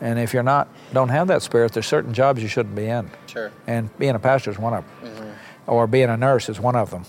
And 0.00 0.18
if 0.18 0.34
you're 0.34 0.42
not, 0.42 0.68
don't 0.92 1.10
have 1.10 1.28
that 1.28 1.42
spirit, 1.42 1.72
there's 1.72 1.86
certain 1.86 2.14
jobs 2.14 2.42
you 2.42 2.48
shouldn't 2.48 2.74
be 2.74 2.86
in. 2.86 3.10
Sure. 3.28 3.52
And 3.68 3.96
being 3.96 4.16
a 4.16 4.18
pastor 4.18 4.50
is 4.50 4.58
one 4.58 4.74
of 4.74 4.84
them. 4.84 5.12
Mm-hmm. 5.12 5.70
Or 5.70 5.86
being 5.86 6.08
a 6.08 6.16
nurse 6.16 6.48
is 6.48 6.58
one 6.58 6.74
of 6.74 6.90
them 6.90 7.04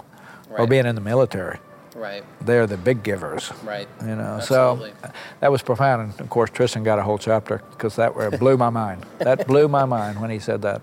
right. 0.51 0.59
or 0.59 0.67
being 0.67 0.85
in 0.85 0.95
the 0.95 1.01
military. 1.01 1.59
Right. 1.95 2.23
They're 2.39 2.67
the 2.67 2.77
big 2.77 3.03
givers. 3.03 3.51
Right. 3.63 3.87
You 4.01 4.15
know, 4.15 4.37
Absolutely. 4.39 4.93
so 5.01 5.11
that 5.41 5.51
was 5.51 5.61
profound. 5.61 6.01
And 6.01 6.19
of 6.21 6.29
course, 6.29 6.49
Tristan 6.49 6.83
got 6.83 6.99
a 6.99 7.03
whole 7.03 7.17
chapter 7.17 7.61
because 7.71 7.95
that 7.97 8.13
blew 8.39 8.57
my 8.57 8.69
mind. 8.69 9.05
That 9.19 9.45
blew 9.45 9.67
my 9.67 9.85
mind 9.85 10.19
when 10.21 10.29
he 10.29 10.39
said 10.39 10.61
that. 10.63 10.81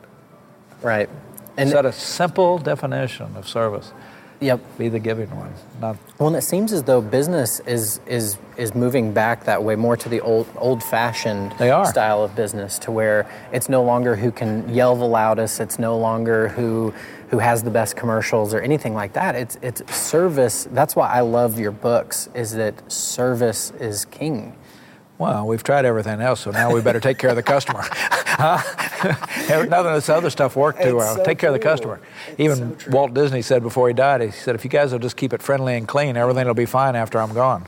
Right. 0.82 1.08
And 1.56 1.70
set 1.70 1.84
a 1.84 1.92
simple 1.92 2.58
definition 2.58 3.36
of 3.36 3.48
service. 3.48 3.92
Yep. 4.40 4.60
Be 4.78 4.88
the 4.88 5.00
giving 5.00 5.34
one. 5.34 5.52
Not 5.80 5.96
well, 6.18 6.28
and 6.28 6.36
it 6.36 6.42
seems 6.42 6.72
as 6.72 6.84
though 6.84 7.00
business 7.00 7.60
is 7.60 8.00
is 8.06 8.38
is 8.56 8.74
moving 8.74 9.12
back 9.12 9.44
that 9.44 9.62
way 9.62 9.74
more 9.74 9.96
to 9.96 10.08
the 10.08 10.20
old 10.20 10.46
old 10.56 10.82
fashioned 10.82 11.52
style 11.86 12.22
of 12.22 12.36
business, 12.36 12.78
to 12.80 12.92
where 12.92 13.28
it's 13.52 13.68
no 13.68 13.82
longer 13.82 14.14
who 14.16 14.30
can 14.30 14.72
yell 14.72 14.94
the 14.94 15.04
loudest. 15.04 15.60
It's 15.60 15.78
no 15.78 15.98
longer 15.98 16.48
who 16.48 16.94
who 17.30 17.38
has 17.38 17.62
the 17.62 17.70
best 17.70 17.96
commercials 17.96 18.54
or 18.54 18.60
anything 18.60 18.94
like 18.94 19.12
that. 19.14 19.34
It's 19.34 19.58
it's 19.60 19.82
service. 19.94 20.68
That's 20.70 20.94
why 20.94 21.08
I 21.10 21.20
love 21.20 21.58
your 21.58 21.72
books. 21.72 22.28
Is 22.34 22.52
that 22.52 22.90
service 22.90 23.72
is 23.80 24.04
king. 24.04 24.54
Well, 25.18 25.46
we've 25.48 25.64
tried 25.64 25.84
everything 25.84 26.20
else, 26.20 26.40
so 26.40 26.52
now 26.52 26.72
we 26.72 26.80
better 26.80 27.00
take 27.00 27.18
care 27.18 27.30
of 27.30 27.36
the 27.36 27.42
customer. 27.42 27.80
huh? 27.90 28.62
None 29.68 29.86
of 29.86 29.94
this 29.94 30.08
other 30.08 30.30
stuff 30.30 30.54
worked 30.54 30.80
too 30.80 30.96
well. 30.96 31.16
so 31.16 31.24
Take 31.24 31.38
care 31.38 31.50
of 31.50 31.54
the 31.54 31.58
customer. 31.58 32.00
It's 32.28 32.40
Even 32.40 32.78
so. 32.78 32.90
Walt 32.90 33.14
Disney 33.14 33.42
said 33.42 33.62
before 33.62 33.88
he 33.88 33.94
died, 33.94 34.20
he 34.20 34.30
said, 34.30 34.54
if 34.54 34.62
you 34.64 34.70
guys 34.70 34.92
will 34.92 35.00
just 35.00 35.16
keep 35.16 35.32
it 35.32 35.42
friendly 35.42 35.76
and 35.76 35.88
clean, 35.88 36.16
everything 36.16 36.46
will 36.46 36.54
be 36.54 36.66
fine 36.66 36.94
after 36.94 37.20
I'm 37.20 37.34
gone. 37.34 37.66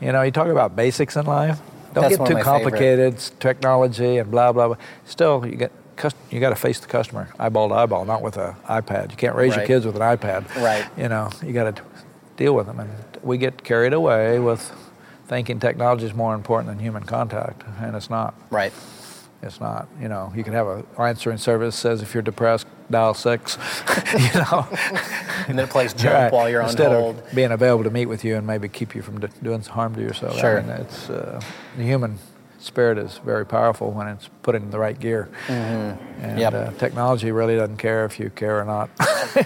You 0.00 0.12
know, 0.12 0.22
you 0.22 0.30
talk 0.30 0.48
about 0.48 0.74
basics 0.74 1.16
in 1.16 1.26
life. 1.26 1.58
Don't 1.92 2.02
That's 2.02 2.16
get 2.16 2.16
too 2.16 2.22
of 2.24 2.28
my 2.28 2.28
favorite. 2.28 2.44
complicated. 2.44 3.14
It's 3.14 3.30
technology 3.40 4.18
and 4.18 4.30
blah 4.30 4.52
blah 4.52 4.68
blah. 4.68 4.76
Still, 5.06 5.46
you 5.46 5.56
get 5.56 5.72
you 6.30 6.40
got 6.40 6.50
to 6.50 6.56
face 6.56 6.78
the 6.78 6.86
customer 6.86 7.28
eyeball 7.38 7.70
to 7.70 7.74
eyeball, 7.74 8.04
not 8.04 8.20
with 8.20 8.36
an 8.36 8.54
iPad. 8.68 9.10
You 9.10 9.16
can't 9.16 9.34
raise 9.34 9.56
your 9.56 9.64
kids 9.64 9.86
with 9.86 9.96
an 9.96 10.02
iPad. 10.02 10.54
Right. 10.56 10.86
You 10.98 11.08
know, 11.08 11.30
you 11.42 11.54
got 11.54 11.74
to 11.76 11.82
deal 12.36 12.54
with 12.54 12.66
them, 12.66 12.80
and 12.80 12.90
we 13.22 13.38
get 13.38 13.64
carried 13.64 13.94
away 13.94 14.38
with 14.38 14.70
thinking 15.26 15.60
technology 15.60 16.06
is 16.06 16.14
more 16.14 16.34
important 16.34 16.68
than 16.68 16.78
human 16.78 17.02
contact, 17.04 17.62
and 17.80 17.96
it's 17.96 18.10
not. 18.10 18.34
Right. 18.50 18.72
It's 19.42 19.60
not. 19.60 19.86
You 20.00 20.08
know, 20.08 20.32
you 20.34 20.42
can 20.42 20.54
have 20.54 20.66
a 20.66 20.84
answering 20.98 21.38
service 21.38 21.76
says 21.76 22.00
if 22.02 22.14
you're 22.14 22.22
depressed, 22.22 22.66
dial 22.90 23.12
six. 23.14 23.58
you 24.18 24.40
know, 24.40 24.66
And 25.48 25.58
then 25.58 25.66
it 25.66 25.70
plays 25.70 25.92
jump 25.92 26.14
Right. 26.14 26.32
while 26.32 26.48
you're 26.48 26.62
on 26.62 26.68
Instead 26.68 26.90
hold. 26.92 27.18
of 27.18 27.34
being 27.34 27.52
available 27.52 27.84
to 27.84 27.90
meet 27.90 28.06
with 28.06 28.24
you 28.24 28.36
and 28.36 28.46
maybe 28.46 28.68
keep 28.68 28.94
you 28.94 29.02
from 29.02 29.20
doing 29.42 29.60
harm 29.62 29.94
to 29.94 30.00
yourself. 30.00 30.38
Sure. 30.38 30.58
I 30.58 30.62
mean, 30.62 30.70
it's 30.72 31.10
uh, 31.10 31.40
the 31.76 31.82
human 31.84 32.18
spirit 32.66 32.98
is 32.98 33.18
very 33.24 33.46
powerful 33.46 33.90
when 33.92 34.08
it's 34.08 34.28
put 34.42 34.54
in 34.54 34.70
the 34.70 34.78
right 34.78 34.98
gear. 34.98 35.28
And 35.48 35.98
Mm-hmm. 36.16 36.38
Yep. 36.38 36.54
uh, 36.54 36.70
technology 36.72 37.30
really 37.30 37.56
doesn't 37.56 37.76
care 37.76 38.04
if 38.04 38.18
you 38.18 38.30
care 38.30 38.58
or 38.60 38.64
not. 38.64 38.90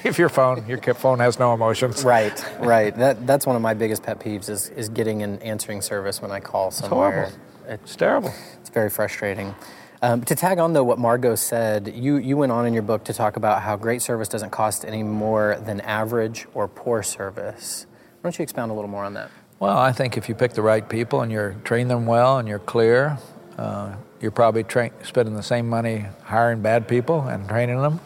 if 0.04 0.18
your 0.18 0.28
phone, 0.28 0.66
your 0.68 0.78
phone 0.94 1.18
has 1.18 1.38
no 1.38 1.52
emotions. 1.54 2.04
Right, 2.04 2.44
right. 2.60 2.96
That 2.96 3.26
that's 3.26 3.46
one 3.46 3.56
of 3.56 3.62
my 3.62 3.74
biggest 3.74 4.02
pet 4.02 4.20
peeves 4.20 4.48
is 4.48 4.68
is 4.70 4.88
getting 4.88 5.22
an 5.22 5.38
answering 5.42 5.82
service 5.82 6.22
when 6.22 6.30
I 6.30 6.40
call 6.40 6.70
somewhere. 6.70 7.10
horrible. 7.12 7.38
It's 7.68 7.82
It's 7.84 7.96
terrible. 7.96 8.32
It's 8.60 8.70
very 8.70 8.90
frustrating. 8.90 9.54
Um, 10.02 10.22
to 10.24 10.34
tag 10.34 10.58
on 10.58 10.72
though 10.72 10.84
what 10.84 10.98
Margot 10.98 11.34
said, 11.34 11.92
you 11.94 12.16
you 12.16 12.36
went 12.36 12.52
on 12.52 12.66
in 12.66 12.72
your 12.72 12.82
book 12.84 13.04
to 13.04 13.12
talk 13.12 13.36
about 13.36 13.62
how 13.62 13.76
great 13.76 14.00
service 14.00 14.28
doesn't 14.28 14.50
cost 14.50 14.84
any 14.84 15.02
more 15.02 15.58
than 15.66 15.80
average 15.82 16.46
or 16.54 16.68
poor 16.68 17.02
service. 17.02 17.86
Why 18.20 18.28
don't 18.30 18.38
you 18.38 18.42
expound 18.44 18.70
a 18.70 18.74
little 18.74 18.90
more 18.90 19.04
on 19.04 19.14
that? 19.14 19.30
Well, 19.60 19.76
I 19.76 19.92
think 19.92 20.16
if 20.16 20.28
you 20.28 20.34
pick 20.34 20.54
the 20.54 20.62
right 20.62 20.86
people 20.88 21.20
and 21.20 21.30
you're 21.30 21.52
train 21.64 21.88
them 21.88 22.06
well 22.06 22.38
and 22.38 22.48
you're 22.48 22.58
clear, 22.58 23.18
uh, 23.58 23.94
you're 24.20 24.30
probably 24.30 24.64
tra- 24.64 24.90
spending 25.04 25.34
the 25.36 25.42
same 25.42 25.68
money 25.68 26.06
hiring 26.22 26.62
bad 26.62 26.88
people 26.88 27.20
and 27.28 27.46
training 27.48 27.80
them 27.82 28.00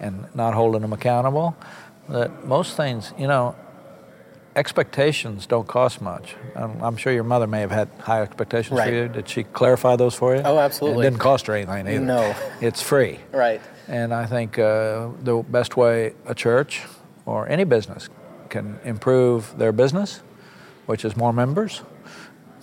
and 0.00 0.26
not 0.34 0.54
holding 0.54 0.80
them 0.80 0.92
accountable. 0.94 1.54
That 2.08 2.46
most 2.46 2.76
things, 2.76 3.12
you 3.18 3.26
know, 3.26 3.54
expectations 4.56 5.46
don't 5.46 5.66
cost 5.68 6.00
much. 6.00 6.36
I'm, 6.56 6.80
I'm 6.82 6.96
sure 6.96 7.12
your 7.12 7.24
mother 7.24 7.46
may 7.46 7.60
have 7.60 7.70
had 7.70 7.88
high 8.00 8.22
expectations 8.22 8.78
Right. 8.78 8.88
for 8.88 8.94
you. 8.94 9.08
Did 9.08 9.28
she 9.28 9.44
clarify 9.44 9.96
those 9.96 10.14
for 10.14 10.34
you? 10.34 10.42
Oh, 10.42 10.58
absolutely. 10.58 11.06
It 11.06 11.10
didn't 11.10 11.20
cost 11.20 11.48
her 11.48 11.54
anything 11.54 11.86
either. 11.86 12.00
No. 12.00 12.34
It's 12.62 12.80
free. 12.80 13.18
Right. 13.30 13.60
And 13.88 14.14
I 14.14 14.24
think 14.24 14.58
uh, 14.58 15.08
the 15.22 15.44
best 15.46 15.76
way 15.76 16.14
a 16.24 16.34
church 16.34 16.82
or 17.26 17.46
any 17.48 17.64
business 17.64 18.08
can 18.48 18.78
improve 18.84 19.56
their 19.58 19.72
business, 19.72 20.22
which 20.86 21.04
is 21.04 21.16
more 21.16 21.32
members, 21.32 21.82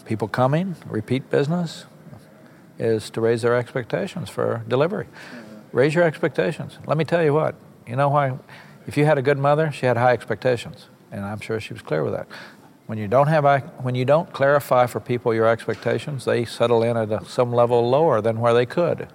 people 0.05 0.27
coming, 0.27 0.75
repeat 0.85 1.29
business, 1.29 1.85
is 2.77 3.09
to 3.11 3.21
raise 3.21 3.41
their 3.43 3.55
expectations 3.55 4.29
for 4.29 4.63
delivery. 4.67 5.05
Mm-hmm. 5.05 5.77
Raise 5.77 5.95
your 5.95 6.03
expectations. 6.03 6.77
Let 6.85 6.97
me 6.97 7.05
tell 7.05 7.23
you 7.23 7.33
what, 7.33 7.55
you 7.87 7.95
know 7.95 8.09
why? 8.09 8.37
If 8.87 8.97
you 8.97 9.05
had 9.05 9.17
a 9.17 9.21
good 9.21 9.37
mother, 9.37 9.71
she 9.71 9.85
had 9.85 9.97
high 9.97 10.13
expectations, 10.13 10.87
and 11.11 11.23
I'm 11.23 11.39
sure 11.39 11.59
she 11.59 11.73
was 11.73 11.81
clear 11.81 12.03
with 12.03 12.13
that. 12.13 12.27
When 12.87 12.97
you 12.97 13.07
don't 13.07 13.27
have, 13.27 13.45
when 13.83 13.95
you 13.95 14.03
don't 14.03 14.33
clarify 14.33 14.85
for 14.87 14.99
people 14.99 15.33
your 15.33 15.47
expectations, 15.47 16.25
they 16.25 16.43
settle 16.43 16.83
in 16.83 16.97
at 16.97 17.11
a, 17.11 17.23
some 17.25 17.53
level 17.53 17.89
lower 17.89 18.19
than 18.19 18.39
where 18.41 18.53
they 18.53 18.65
could. 18.65 19.07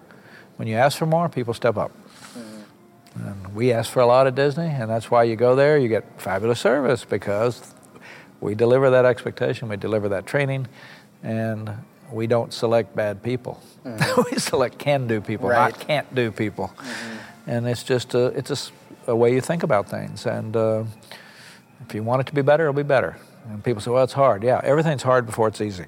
When 0.56 0.66
you 0.66 0.76
ask 0.76 0.96
for 0.96 1.04
more, 1.04 1.28
people 1.28 1.52
step 1.52 1.76
up. 1.76 1.90
Mm-hmm. 1.90 3.28
And 3.28 3.54
we 3.54 3.72
ask 3.72 3.92
for 3.92 4.00
a 4.00 4.06
lot 4.06 4.26
at 4.26 4.34
Disney, 4.34 4.68
and 4.68 4.88
that's 4.88 5.10
why 5.10 5.24
you 5.24 5.36
go 5.36 5.54
there. 5.54 5.76
You 5.76 5.88
get 5.88 6.04
fabulous 6.18 6.60
service 6.60 7.04
because 7.04 7.74
we 8.40 8.54
deliver 8.54 8.90
that 8.90 9.04
expectation, 9.04 9.68
we 9.68 9.76
deliver 9.76 10.08
that 10.10 10.26
training, 10.26 10.68
and 11.22 11.70
we 12.12 12.26
don't 12.26 12.52
select 12.52 12.94
bad 12.94 13.22
people. 13.22 13.60
Mm-hmm. 13.84 14.22
we 14.30 14.38
select 14.38 14.78
can-do 14.78 15.20
people, 15.20 15.48
Right. 15.48 15.72
not 15.72 15.80
can't-do 15.80 16.30
people. 16.32 16.72
Mm-hmm. 16.76 17.50
And 17.50 17.68
it's 17.68 17.82
just 17.82 18.14
a, 18.14 18.26
it's 18.26 18.72
a 19.06 19.14
way 19.14 19.32
you 19.32 19.40
think 19.40 19.62
about 19.62 19.88
things. 19.88 20.26
And 20.26 20.56
uh, 20.56 20.84
if 21.86 21.94
you 21.94 22.02
want 22.02 22.20
it 22.20 22.26
to 22.26 22.34
be 22.34 22.42
better, 22.42 22.64
it'll 22.64 22.74
be 22.74 22.82
better. 22.82 23.16
And 23.48 23.62
people 23.62 23.80
say, 23.80 23.92
"Well, 23.92 24.02
it's 24.02 24.12
hard." 24.14 24.42
Yeah, 24.42 24.60
everything's 24.64 25.04
hard 25.04 25.26
before 25.26 25.46
it's 25.46 25.60
easy. 25.60 25.84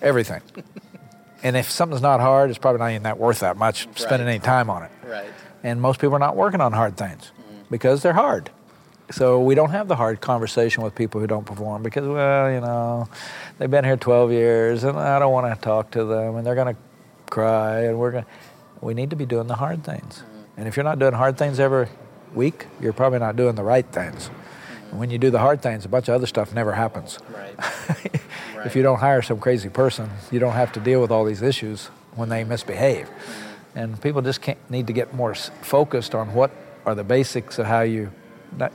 Everything. 0.00 0.40
and 1.42 1.56
if 1.56 1.68
something's 1.70 2.02
not 2.02 2.20
hard, 2.20 2.50
it's 2.50 2.58
probably 2.58 2.78
not 2.78 2.90
even 2.90 3.02
that 3.02 3.18
worth 3.18 3.40
that 3.40 3.56
much 3.56 3.88
spending 3.96 4.28
any 4.28 4.38
time 4.38 4.70
on 4.70 4.84
it 4.84 4.90
Right. 5.04 5.26
and 5.64 5.80
most 5.80 6.00
people 6.00 6.14
are 6.14 6.20
not 6.20 6.36
working 6.36 6.60
on 6.60 6.72
hard 6.72 6.96
things 6.96 7.32
mm. 7.36 7.68
because 7.70 8.02
they're 8.02 8.12
hard. 8.12 8.50
So 9.12 9.40
we 9.40 9.54
don't 9.54 9.70
have 9.70 9.88
the 9.88 9.96
hard 9.96 10.20
conversation 10.20 10.82
with 10.82 10.94
people 10.94 11.20
who 11.20 11.26
don't 11.26 11.44
perform 11.44 11.82
because, 11.82 12.06
well, 12.06 12.50
you 12.50 12.60
know, 12.60 13.08
they've 13.58 13.70
been 13.70 13.84
here 13.84 13.96
12 13.96 14.32
years 14.32 14.84
and 14.84 14.98
I 14.98 15.18
don't 15.18 15.32
want 15.32 15.54
to 15.54 15.60
talk 15.60 15.90
to 15.92 16.04
them 16.04 16.36
and 16.36 16.46
they're 16.46 16.54
going 16.54 16.74
to 16.74 16.80
cry 17.30 17.82
and 17.84 17.98
we're 17.98 18.10
going. 18.10 18.24
to 18.24 18.30
We 18.80 18.94
need 18.94 19.10
to 19.10 19.16
be 19.16 19.26
doing 19.26 19.46
the 19.46 19.56
hard 19.56 19.84
things. 19.84 20.18
Mm-hmm. 20.18 20.60
And 20.60 20.68
if 20.68 20.76
you're 20.76 20.84
not 20.84 20.98
doing 20.98 21.12
hard 21.12 21.36
things 21.36 21.60
every 21.60 21.88
week, 22.34 22.66
you're 22.80 22.92
probably 22.92 23.18
not 23.18 23.36
doing 23.36 23.54
the 23.54 23.62
right 23.62 23.86
things. 23.86 24.28
Mm-hmm. 24.28 24.90
And 24.90 24.98
when 24.98 25.10
you 25.10 25.18
do 25.18 25.30
the 25.30 25.38
hard 25.38 25.62
things, 25.62 25.84
a 25.84 25.88
bunch 25.88 26.08
of 26.08 26.14
other 26.14 26.26
stuff 26.26 26.54
never 26.54 26.72
happens. 26.72 27.18
Right. 28.54 28.66
If 28.66 28.76
you 28.76 28.82
don't 28.84 29.00
hire 29.00 29.22
some 29.22 29.40
crazy 29.40 29.68
person, 29.68 30.08
you 30.30 30.38
don't 30.38 30.52
have 30.52 30.70
to 30.74 30.80
deal 30.80 31.00
with 31.00 31.10
all 31.10 31.24
these 31.24 31.42
issues 31.42 31.86
when 32.14 32.28
they 32.28 32.42
mm-hmm. 32.42 32.50
misbehave. 32.50 33.10
And 33.74 34.00
people 34.00 34.22
just 34.22 34.40
can't, 34.40 34.58
need 34.70 34.86
to 34.86 34.92
get 34.92 35.14
more 35.14 35.34
focused 35.34 36.14
on 36.14 36.32
what 36.32 36.52
are 36.86 36.94
the 36.94 37.04
basics 37.04 37.58
of 37.58 37.66
how 37.66 37.80
you. 37.80 38.12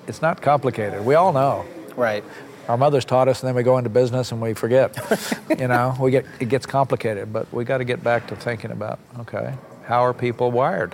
It's 0.07 0.21
not 0.21 0.41
complicated. 0.41 1.05
We 1.05 1.15
all 1.15 1.33
know. 1.33 1.65
Right. 1.95 2.23
Our 2.67 2.77
mothers 2.77 3.05
taught 3.05 3.27
us, 3.27 3.41
and 3.41 3.47
then 3.47 3.55
we 3.55 3.63
go 3.63 3.77
into 3.77 3.89
business 3.89 4.31
and 4.31 4.41
we 4.41 4.53
forget. 4.53 4.97
you 5.57 5.67
know, 5.67 5.95
we 5.99 6.11
get 6.11 6.25
it 6.39 6.49
gets 6.49 6.65
complicated, 6.65 7.31
but 7.31 7.51
we 7.53 7.63
got 7.63 7.77
to 7.77 7.85
get 7.85 8.03
back 8.03 8.27
to 8.27 8.35
thinking 8.35 8.71
about 8.71 8.99
okay, 9.19 9.55
how 9.85 10.03
are 10.03 10.13
people 10.13 10.51
wired? 10.51 10.93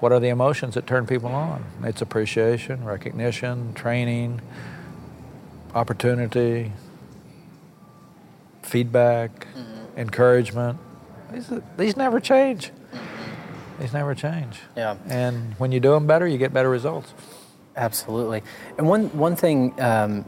What 0.00 0.12
are 0.12 0.20
the 0.20 0.28
emotions 0.28 0.74
that 0.74 0.86
turn 0.86 1.06
people 1.06 1.30
on? 1.30 1.64
It's 1.82 2.02
appreciation, 2.02 2.84
recognition, 2.84 3.72
training, 3.74 4.40
opportunity, 5.74 6.72
feedback, 8.62 9.46
mm-hmm. 9.54 9.98
encouragement. 9.98 10.78
These, 11.32 11.52
these 11.76 11.96
never 11.96 12.20
change. 12.20 12.70
Mm-hmm. 12.92 13.82
These 13.82 13.92
never 13.92 14.14
change. 14.14 14.60
Yeah. 14.76 14.96
And 15.06 15.54
when 15.58 15.72
you 15.72 15.80
do 15.80 15.92
them 15.92 16.06
better, 16.06 16.26
you 16.26 16.38
get 16.38 16.52
better 16.52 16.70
results. 16.70 17.12
Absolutely. 17.76 18.42
And 18.78 18.88
one 18.88 19.06
one 19.16 19.36
thing, 19.36 19.80
um, 19.80 20.22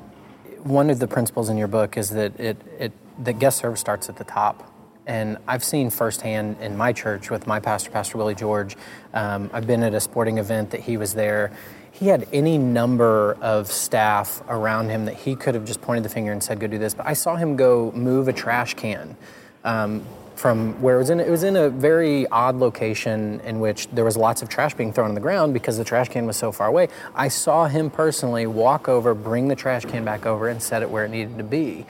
one 0.63 0.91
of 0.91 0.99
the 0.99 1.07
principles 1.07 1.49
in 1.49 1.57
your 1.57 1.69
book 1.69 1.97
is 1.97 2.11
that 2.11 2.39
it 2.41 2.57
it 2.79 2.93
that 3.25 3.39
guest 3.39 3.59
service 3.59 3.81
starts 3.81 4.09
at 4.09 4.17
the 4.17 4.25
top. 4.25 4.73
And 5.07 5.39
I've 5.47 5.63
seen 5.63 5.91
firsthand 5.91 6.57
in 6.61 6.77
my 6.77 6.93
church 6.93 7.31
with 7.31 7.47
my 7.47 7.61
pastor, 7.61 7.91
Pastor 7.91 8.19
Willie 8.19 8.35
George. 8.35 8.77
Um, 9.15 9.51
I've 9.53 9.67
been 9.67 9.85
at 9.85 9.95
a 9.95 10.01
sporting 10.01 10.39
event 10.39 10.71
that 10.71 10.81
he 10.81 10.97
was 10.97 11.15
there. 11.15 11.53
He 11.93 12.09
had 12.09 12.27
any 12.33 12.59
number 12.59 13.35
of 13.41 13.71
staff 13.71 14.43
around 14.49 14.91
him 14.91 15.05
that 15.05 15.15
he 15.15 15.37
could 15.37 15.55
have 15.55 15.65
just 15.65 15.81
pointed 15.81 16.05
the 16.05 16.09
finger 16.09 16.33
and 16.33 16.43
said, 16.43 16.59
"Go 16.59 16.67
do 16.67 16.79
this." 16.79 16.93
But 16.93 17.07
I 17.07 17.13
saw 17.13 17.37
him 17.37 17.55
go 17.57 17.93
move 17.93 18.27
a 18.27 18.33
trash 18.33 18.75
can. 18.75 19.17
Um, 19.65 20.05
from 20.37 20.81
where 20.83 20.96
it 20.96 20.99
was 20.99 21.11
in 21.11 21.20
it 21.20 21.31
was 21.31 21.42
in 21.42 21.57
a 21.57 21.70
very 21.70 22.27
odd 22.29 22.57
location 22.57 23.40
in 23.40 23.59
which 23.59 23.88
there 23.88 24.05
was 24.05 24.16
lots 24.16 24.42
of 24.42 24.49
trash 24.49 24.75
being 24.75 24.92
thrown 24.92 25.09
on 25.09 25.14
the 25.14 25.20
ground 25.20 25.55
because 25.55 25.79
the 25.79 25.85
trash 25.85 26.09
can 26.09 26.27
was 26.27 26.37
so 26.37 26.53
far 26.53 26.68
away. 26.68 26.88
I 27.14 27.29
saw 27.29 27.66
him 27.66 27.90
personally 27.90 28.46
walk 28.46 28.88
over, 28.88 29.14
bring 29.14 29.49
the 29.49 29.57
trash 29.57 29.85
can 29.85 30.05
back 30.05 30.27
over, 30.27 30.49
and 30.49 30.62
set 30.62 30.83
it 30.83 30.90
where 30.90 31.05
it 31.05 31.11
needed 31.11 31.38
to 31.38 31.44
be. 31.44 31.87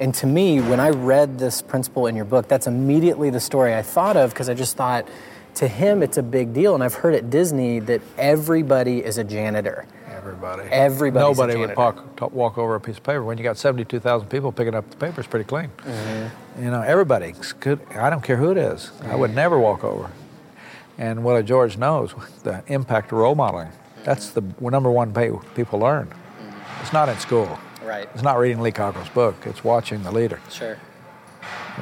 And 0.00 0.14
to 0.14 0.26
me, 0.26 0.60
when 0.60 0.80
I 0.80 0.88
read 0.88 1.38
this 1.38 1.60
principle 1.60 2.06
in 2.06 2.16
your 2.16 2.24
book, 2.24 2.48
that's 2.48 2.66
immediately 2.66 3.28
the 3.28 3.40
story 3.40 3.74
I 3.74 3.82
thought 3.82 4.16
of 4.16 4.30
because 4.30 4.48
I 4.48 4.54
just 4.54 4.76
thought, 4.76 5.06
to 5.56 5.68
him, 5.68 6.02
it's 6.02 6.16
a 6.16 6.22
big 6.22 6.54
deal. 6.54 6.74
And 6.74 6.82
I've 6.82 6.94
heard 6.94 7.14
at 7.14 7.28
Disney 7.28 7.80
that 7.80 8.00
everybody 8.16 9.04
is 9.04 9.18
a 9.18 9.24
janitor. 9.24 9.86
Everybody. 10.20 10.68
Everybody's 10.70 11.38
a 11.38 11.40
Nobody 11.40 11.58
would 11.58 11.74
janitor. 11.74 12.02
walk, 12.20 12.32
walk 12.32 12.58
over 12.58 12.74
a 12.74 12.80
piece 12.80 12.98
of 12.98 13.02
paper. 13.02 13.24
When 13.24 13.38
you 13.38 13.44
got 13.44 13.56
72,000 13.56 14.28
people 14.28 14.52
picking 14.52 14.74
up 14.74 14.90
the 14.90 14.96
paper, 14.96 15.20
it's 15.20 15.28
pretty 15.28 15.46
clean. 15.46 15.70
Mm-hmm. 15.78 16.62
You 16.64 16.70
know, 16.70 16.82
everybody. 16.82 17.34
Good. 17.60 17.80
I 17.94 18.10
don't 18.10 18.22
care 18.22 18.36
who 18.36 18.50
it 18.50 18.58
is. 18.58 18.90
I 19.04 19.16
would 19.16 19.34
never 19.34 19.58
walk 19.58 19.82
over. 19.82 20.10
And 20.98 21.24
Willie 21.24 21.42
George 21.42 21.78
knows 21.78 22.14
the 22.42 22.62
impact 22.66 23.12
of 23.12 23.18
role 23.18 23.34
modeling. 23.34 23.70
That's 24.04 24.30
the 24.30 24.42
number 24.60 24.90
one 24.90 25.12
way 25.14 25.30
people 25.54 25.78
learn. 25.78 26.12
It's 26.82 26.92
not 26.92 27.08
in 27.08 27.18
school. 27.18 27.58
Right. 27.82 28.08
It's 28.12 28.22
not 28.22 28.38
reading 28.38 28.60
Lee 28.60 28.72
Cockrell's 28.72 29.08
book. 29.08 29.36
It's 29.46 29.64
watching 29.64 30.02
the 30.02 30.12
leader. 30.12 30.38
Sure. 30.50 30.78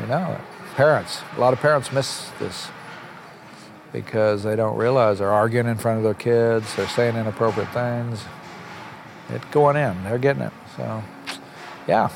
You 0.01 0.07
know, 0.07 0.41
parents. 0.77 1.23
A 1.37 1.41
lot 1.41 1.53
of 1.53 1.61
parents 1.61 1.93
miss 1.93 2.31
this 2.39 2.69
because 3.93 4.43
they 4.43 4.57
don't 4.57 4.77
realize 4.77 5.19
they're 5.19 5.33
arguing 5.33 5.67
in 5.67 5.77
front 5.77 5.99
of 5.99 6.05
their 6.05 6.15
kids. 6.15 6.75
They're 6.77 6.89
saying 6.89 7.17
inappropriate 7.17 7.73
things. 7.73 8.25
It's 9.31 9.45
going 9.47 9.77
in. 9.77 10.05
They're 10.05 10.19
getting 10.19 10.43
it. 10.43 10.53
So, 10.77 11.03
yeah, 11.87 12.11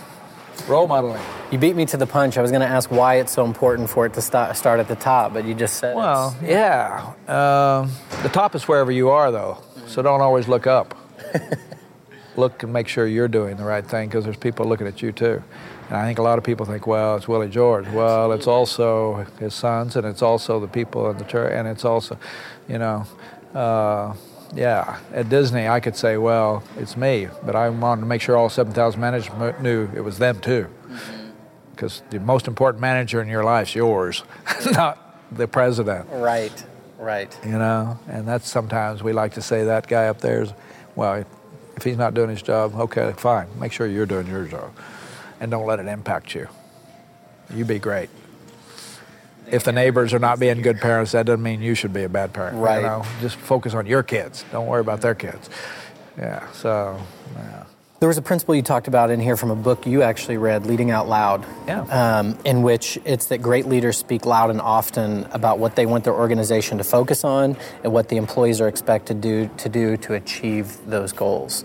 Role 0.68 0.86
modeling. 0.86 1.20
You 1.50 1.58
beat 1.58 1.74
me 1.74 1.86
to 1.86 1.96
the 1.96 2.06
punch. 2.06 2.38
I 2.38 2.42
was 2.42 2.50
going 2.50 2.60
to 2.60 2.68
ask 2.68 2.90
why 2.90 3.16
it's 3.16 3.32
so 3.32 3.44
important 3.44 3.90
for 3.90 4.06
it 4.06 4.14
to 4.14 4.22
start, 4.22 4.56
start 4.56 4.80
at 4.80 4.88
the 4.88 4.94
top, 4.94 5.32
but 5.32 5.44
you 5.44 5.54
just 5.54 5.76
said 5.78 5.96
Well, 5.96 6.36
yeah. 6.42 7.12
Um, 7.26 7.90
the 8.22 8.28
top 8.28 8.54
is 8.54 8.68
wherever 8.68 8.92
you 8.92 9.10
are, 9.10 9.32
though. 9.32 9.58
So 9.86 10.02
don't 10.02 10.20
always 10.20 10.48
look 10.48 10.66
up. 10.66 10.96
look 12.36 12.62
and 12.62 12.72
make 12.72 12.88
sure 12.88 13.06
you're 13.06 13.28
doing 13.28 13.56
the 13.56 13.64
right 13.64 13.84
thing 13.84 14.08
because 14.08 14.24
there's 14.24 14.36
people 14.36 14.66
looking 14.66 14.86
at 14.86 15.02
you 15.02 15.12
too. 15.12 15.42
And 15.92 16.00
I 16.00 16.06
think 16.06 16.18
a 16.18 16.22
lot 16.22 16.38
of 16.38 16.44
people 16.44 16.64
think, 16.64 16.86
well, 16.86 17.16
it's 17.16 17.28
Willie 17.28 17.50
George. 17.50 17.86
Well, 17.86 18.32
it's 18.32 18.46
also 18.46 19.26
his 19.38 19.52
sons, 19.52 19.94
and 19.94 20.06
it's 20.06 20.22
also 20.22 20.58
the 20.58 20.66
people 20.66 21.10
in 21.10 21.18
the 21.18 21.24
church, 21.24 21.52
and 21.54 21.68
it's 21.68 21.84
also, 21.84 22.16
you 22.66 22.78
know, 22.78 23.04
uh, 23.54 24.14
yeah. 24.54 25.00
At 25.12 25.28
Disney, 25.28 25.68
I 25.68 25.80
could 25.80 25.94
say, 25.94 26.16
well, 26.16 26.62
it's 26.78 26.96
me, 26.96 27.28
but 27.44 27.54
I 27.54 27.68
wanted 27.68 28.00
to 28.00 28.06
make 28.06 28.22
sure 28.22 28.38
all 28.38 28.48
7,000 28.48 28.98
managers 28.98 29.30
knew 29.60 29.90
it 29.94 30.00
was 30.00 30.16
them 30.16 30.40
too. 30.40 30.66
Because 31.72 32.02
the 32.08 32.20
most 32.20 32.48
important 32.48 32.80
manager 32.80 33.20
in 33.20 33.28
your 33.28 33.44
life 33.44 33.68
is 33.68 33.74
yours, 33.74 34.24
not 34.72 35.20
the 35.30 35.46
president. 35.46 36.08
Right, 36.10 36.64
right. 36.98 37.38
You 37.44 37.58
know, 37.58 37.98
and 38.08 38.26
that's 38.26 38.48
sometimes 38.48 39.02
we 39.02 39.12
like 39.12 39.34
to 39.34 39.42
say 39.42 39.64
that 39.64 39.88
guy 39.88 40.06
up 40.06 40.22
there 40.22 40.40
is, 40.40 40.54
well, 40.96 41.22
if 41.76 41.82
he's 41.82 41.98
not 41.98 42.14
doing 42.14 42.30
his 42.30 42.40
job, 42.40 42.74
okay, 42.76 43.12
fine. 43.18 43.48
Make 43.60 43.72
sure 43.72 43.86
you're 43.86 44.06
doing 44.06 44.26
your 44.26 44.46
job 44.46 44.72
and 45.42 45.50
don't 45.50 45.66
let 45.66 45.80
it 45.80 45.86
impact 45.86 46.36
you. 46.36 46.48
You 47.52 47.64
be 47.64 47.80
great. 47.80 48.08
If 49.50 49.64
the 49.64 49.72
neighbors 49.72 50.14
are 50.14 50.20
not 50.20 50.38
being 50.38 50.62
good 50.62 50.78
parents, 50.80 51.12
that 51.12 51.26
doesn't 51.26 51.42
mean 51.42 51.60
you 51.60 51.74
should 51.74 51.92
be 51.92 52.04
a 52.04 52.08
bad 52.08 52.32
parent. 52.32 52.58
Right. 52.58 52.76
You 52.76 52.82
know, 52.82 53.04
just 53.20 53.34
focus 53.36 53.74
on 53.74 53.86
your 53.86 54.04
kids. 54.04 54.44
Don't 54.52 54.68
worry 54.68 54.80
about 54.80 55.00
their 55.00 55.16
kids. 55.16 55.50
Yeah. 56.16 56.50
So, 56.52 56.96
yeah. 57.34 57.64
There 57.98 58.08
was 58.08 58.18
a 58.18 58.22
principle 58.22 58.54
you 58.54 58.62
talked 58.62 58.86
about 58.86 59.10
in 59.10 59.18
here 59.18 59.36
from 59.36 59.50
a 59.50 59.56
book 59.56 59.84
you 59.84 60.02
actually 60.02 60.36
read, 60.36 60.64
Leading 60.64 60.92
Out 60.92 61.08
Loud, 61.08 61.44
Yeah. 61.66 61.82
um, 61.82 62.38
in 62.44 62.62
which 62.62 62.98
it's 63.04 63.26
that 63.26 63.42
great 63.42 63.66
leaders 63.66 63.98
speak 63.98 64.24
loud 64.24 64.50
and 64.50 64.60
often 64.60 65.24
about 65.32 65.58
what 65.58 65.74
they 65.74 65.86
want 65.86 66.04
their 66.04 66.14
organization 66.14 66.78
to 66.78 66.84
focus 66.84 67.24
on 67.24 67.56
and 67.82 67.92
what 67.92 68.08
the 68.08 68.16
employees 68.16 68.60
are 68.60 68.68
expected 68.68 69.20
to 69.22 69.28
do 69.48 69.50
to, 69.56 69.68
do 69.68 69.96
to 69.96 70.14
achieve 70.14 70.78
those 70.86 71.12
goals. 71.12 71.64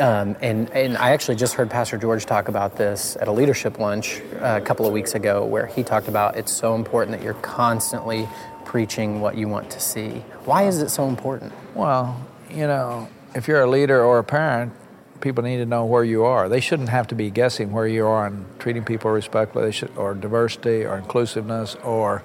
Um, 0.00 0.34
and, 0.40 0.70
and 0.70 0.96
I 0.96 1.10
actually 1.10 1.36
just 1.36 1.54
heard 1.54 1.68
Pastor 1.68 1.98
George 1.98 2.24
talk 2.24 2.48
about 2.48 2.76
this 2.76 3.16
at 3.20 3.28
a 3.28 3.32
leadership 3.32 3.78
lunch 3.78 4.22
uh, 4.40 4.58
a 4.60 4.64
couple 4.64 4.86
of 4.86 4.94
weeks 4.94 5.14
ago, 5.14 5.44
where 5.44 5.66
he 5.66 5.82
talked 5.82 6.08
about 6.08 6.36
it's 6.36 6.50
so 6.50 6.74
important 6.74 7.16
that 7.16 7.22
you're 7.22 7.34
constantly 7.34 8.26
preaching 8.64 9.20
what 9.20 9.36
you 9.36 9.46
want 9.46 9.70
to 9.72 9.80
see. 9.80 10.24
Why 10.46 10.62
is 10.62 10.80
it 10.80 10.88
so 10.88 11.06
important? 11.06 11.52
Well, 11.74 12.18
you 12.50 12.66
know, 12.66 13.08
if 13.34 13.46
you're 13.46 13.60
a 13.60 13.68
leader 13.68 14.02
or 14.02 14.18
a 14.18 14.24
parent, 14.24 14.72
people 15.20 15.44
need 15.44 15.58
to 15.58 15.66
know 15.66 15.84
where 15.84 16.02
you 16.02 16.24
are. 16.24 16.48
They 16.48 16.60
shouldn't 16.60 16.88
have 16.88 17.06
to 17.08 17.14
be 17.14 17.30
guessing 17.30 17.70
where 17.70 17.86
you 17.86 18.06
are 18.06 18.24
on 18.24 18.46
treating 18.58 18.84
people 18.84 19.10
respectfully, 19.10 19.74
or 19.96 20.14
diversity, 20.14 20.86
or 20.86 20.96
inclusiveness, 20.96 21.76
or 21.84 22.22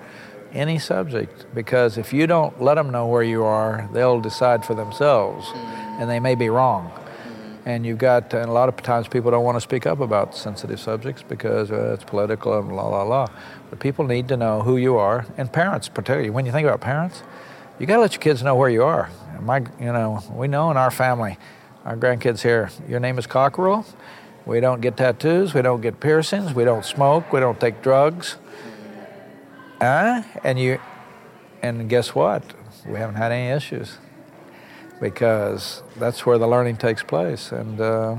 any 0.53 0.79
subject. 0.79 1.45
Because 1.53 1.97
if 1.97 2.13
you 2.13 2.25
don't 2.25 2.61
let 2.61 2.75
them 2.75 2.89
know 2.89 3.05
where 3.05 3.23
you 3.23 3.43
are, 3.43 3.89
they'll 3.91 4.21
decide 4.21 4.63
for 4.63 4.75
themselves, 4.75 5.45
and 5.99 6.09
they 6.09 6.21
may 6.21 6.35
be 6.35 6.47
wrong. 6.47 6.89
And 7.65 7.83
you've 7.83 7.97
got, 7.97 8.31
and 8.35 8.47
a 8.47 8.51
lot 8.53 8.69
of 8.69 8.77
times 8.77 9.07
people 9.07 9.31
don't 9.31 9.43
want 9.43 9.55
to 9.55 9.61
speak 9.61 9.87
up 9.87 9.99
about 9.99 10.35
sensitive 10.35 10.79
subjects 10.79 11.23
because 11.23 11.71
uh, 11.71 11.95
it's 11.95 12.03
political 12.03 12.57
and 12.59 12.75
la 12.75 12.87
la 12.87 13.01
la. 13.01 13.27
But 13.71 13.79
people 13.79 14.05
need 14.05 14.27
to 14.27 14.37
know 14.37 14.61
who 14.61 14.77
you 14.77 14.97
are, 14.97 15.25
and 15.35 15.51
parents 15.51 15.89
particularly. 15.89 16.29
When 16.29 16.45
you 16.45 16.51
think 16.51 16.67
about 16.67 16.81
parents, 16.81 17.23
you 17.79 17.87
got 17.87 17.95
to 17.95 18.01
let 18.01 18.13
your 18.13 18.21
kids 18.21 18.43
know 18.43 18.55
where 18.55 18.69
you 18.69 18.83
are. 18.83 19.09
My, 19.41 19.65
you 19.79 19.91
know, 19.91 20.23
we 20.31 20.47
know 20.47 20.69
in 20.69 20.77
our 20.77 20.91
family, 20.91 21.37
our 21.85 21.97
grandkids 21.97 22.43
here, 22.43 22.69
your 22.87 22.99
name 22.99 23.17
is 23.17 23.25
Cockrell. 23.25 23.83
We 24.45 24.59
don't 24.59 24.79
get 24.79 24.95
tattoos. 24.95 25.55
We 25.55 25.63
don't 25.63 25.81
get 25.81 25.99
piercings. 25.99 26.53
We 26.53 26.65
don't 26.65 26.85
smoke. 26.85 27.33
We 27.33 27.39
don't 27.39 27.59
take 27.59 27.81
drugs. 27.81 28.37
Uh, 29.81 30.21
and 30.43 30.59
you, 30.59 30.79
and 31.63 31.89
guess 31.89 32.13
what? 32.13 32.43
We 32.85 32.99
haven't 32.99 33.15
had 33.15 33.31
any 33.31 33.49
issues 33.49 33.97
because 34.99 35.83
that's 35.97 36.25
where 36.25 36.37
the 36.37 36.47
learning 36.47 36.77
takes 36.77 37.03
place. 37.03 37.51
And 37.51 37.79
uh, 37.79 38.17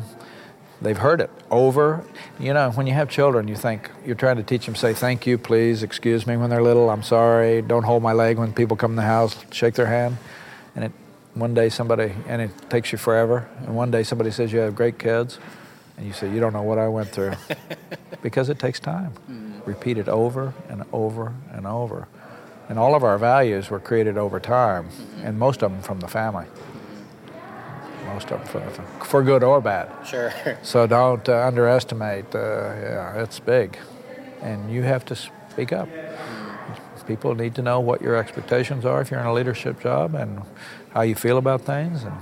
they've 0.80 0.96
heard 0.96 1.20
it 1.20 1.30
over. 1.50 2.04
You 2.38 2.52
know, 2.52 2.70
when 2.72 2.86
you 2.86 2.92
have 2.92 3.08
children, 3.08 3.48
you 3.48 3.56
think 3.56 3.90
you're 4.04 4.14
trying 4.14 4.36
to 4.36 4.42
teach 4.42 4.66
them, 4.66 4.74
say 4.74 4.92
thank 4.92 5.26
you, 5.26 5.38
please, 5.38 5.82
excuse 5.82 6.26
me 6.26 6.36
when 6.36 6.50
they're 6.50 6.62
little, 6.62 6.90
I'm 6.90 7.02
sorry, 7.02 7.62
don't 7.62 7.84
hold 7.84 8.02
my 8.02 8.12
leg 8.12 8.38
when 8.38 8.52
people 8.52 8.76
come 8.76 8.92
in 8.92 8.96
the 8.96 9.02
house, 9.02 9.36
shake 9.50 9.74
their 9.74 9.86
hand. 9.86 10.18
And 10.74 10.84
it, 10.84 10.92
one 11.34 11.54
day 11.54 11.68
somebody, 11.68 12.12
and 12.26 12.42
it 12.42 12.50
takes 12.70 12.92
you 12.92 12.98
forever. 12.98 13.48
And 13.60 13.74
one 13.76 13.90
day 13.90 14.02
somebody 14.02 14.30
says 14.30 14.52
you 14.52 14.60
have 14.60 14.74
great 14.74 14.98
kids, 14.98 15.38
and 15.96 16.06
you 16.06 16.12
say, 16.12 16.30
you 16.30 16.40
don't 16.40 16.52
know 16.52 16.62
what 16.62 16.78
I 16.78 16.88
went 16.88 17.08
through. 17.08 17.32
because 18.22 18.48
it 18.48 18.58
takes 18.58 18.80
time. 18.80 19.12
Repeat 19.64 19.98
it 19.98 20.08
over 20.08 20.54
and 20.68 20.84
over 20.92 21.34
and 21.52 21.66
over. 21.66 22.08
And 22.68 22.78
all 22.78 22.94
of 22.94 23.04
our 23.04 23.18
values 23.18 23.70
were 23.70 23.78
created 23.78 24.18
over 24.18 24.40
time, 24.40 24.88
and 25.22 25.38
most 25.38 25.62
of 25.62 25.70
them 25.70 25.82
from 25.82 26.00
the 26.00 26.08
family. 26.08 26.46
Most 28.06 28.30
of 28.30 28.52
them 28.52 28.70
for, 28.70 29.04
for 29.04 29.22
good 29.22 29.42
or 29.42 29.60
bad. 29.60 29.90
Sure. 30.06 30.32
So 30.62 30.86
don't 30.86 31.28
uh, 31.28 31.46
underestimate. 31.46 32.34
Uh, 32.34 32.38
yeah, 32.38 33.22
it's 33.22 33.40
big, 33.40 33.78
and 34.42 34.70
you 34.70 34.82
have 34.82 35.04
to 35.06 35.16
speak 35.16 35.72
up. 35.72 35.88
People 37.06 37.36
need 37.36 37.54
to 37.54 37.62
know 37.62 37.78
what 37.78 38.02
your 38.02 38.16
expectations 38.16 38.84
are 38.84 39.00
if 39.00 39.12
you're 39.12 39.20
in 39.20 39.26
a 39.26 39.32
leadership 39.32 39.80
job, 39.80 40.16
and 40.16 40.42
how 40.90 41.02
you 41.02 41.14
feel 41.14 41.38
about 41.38 41.60
things, 41.60 42.02
and 42.02 42.14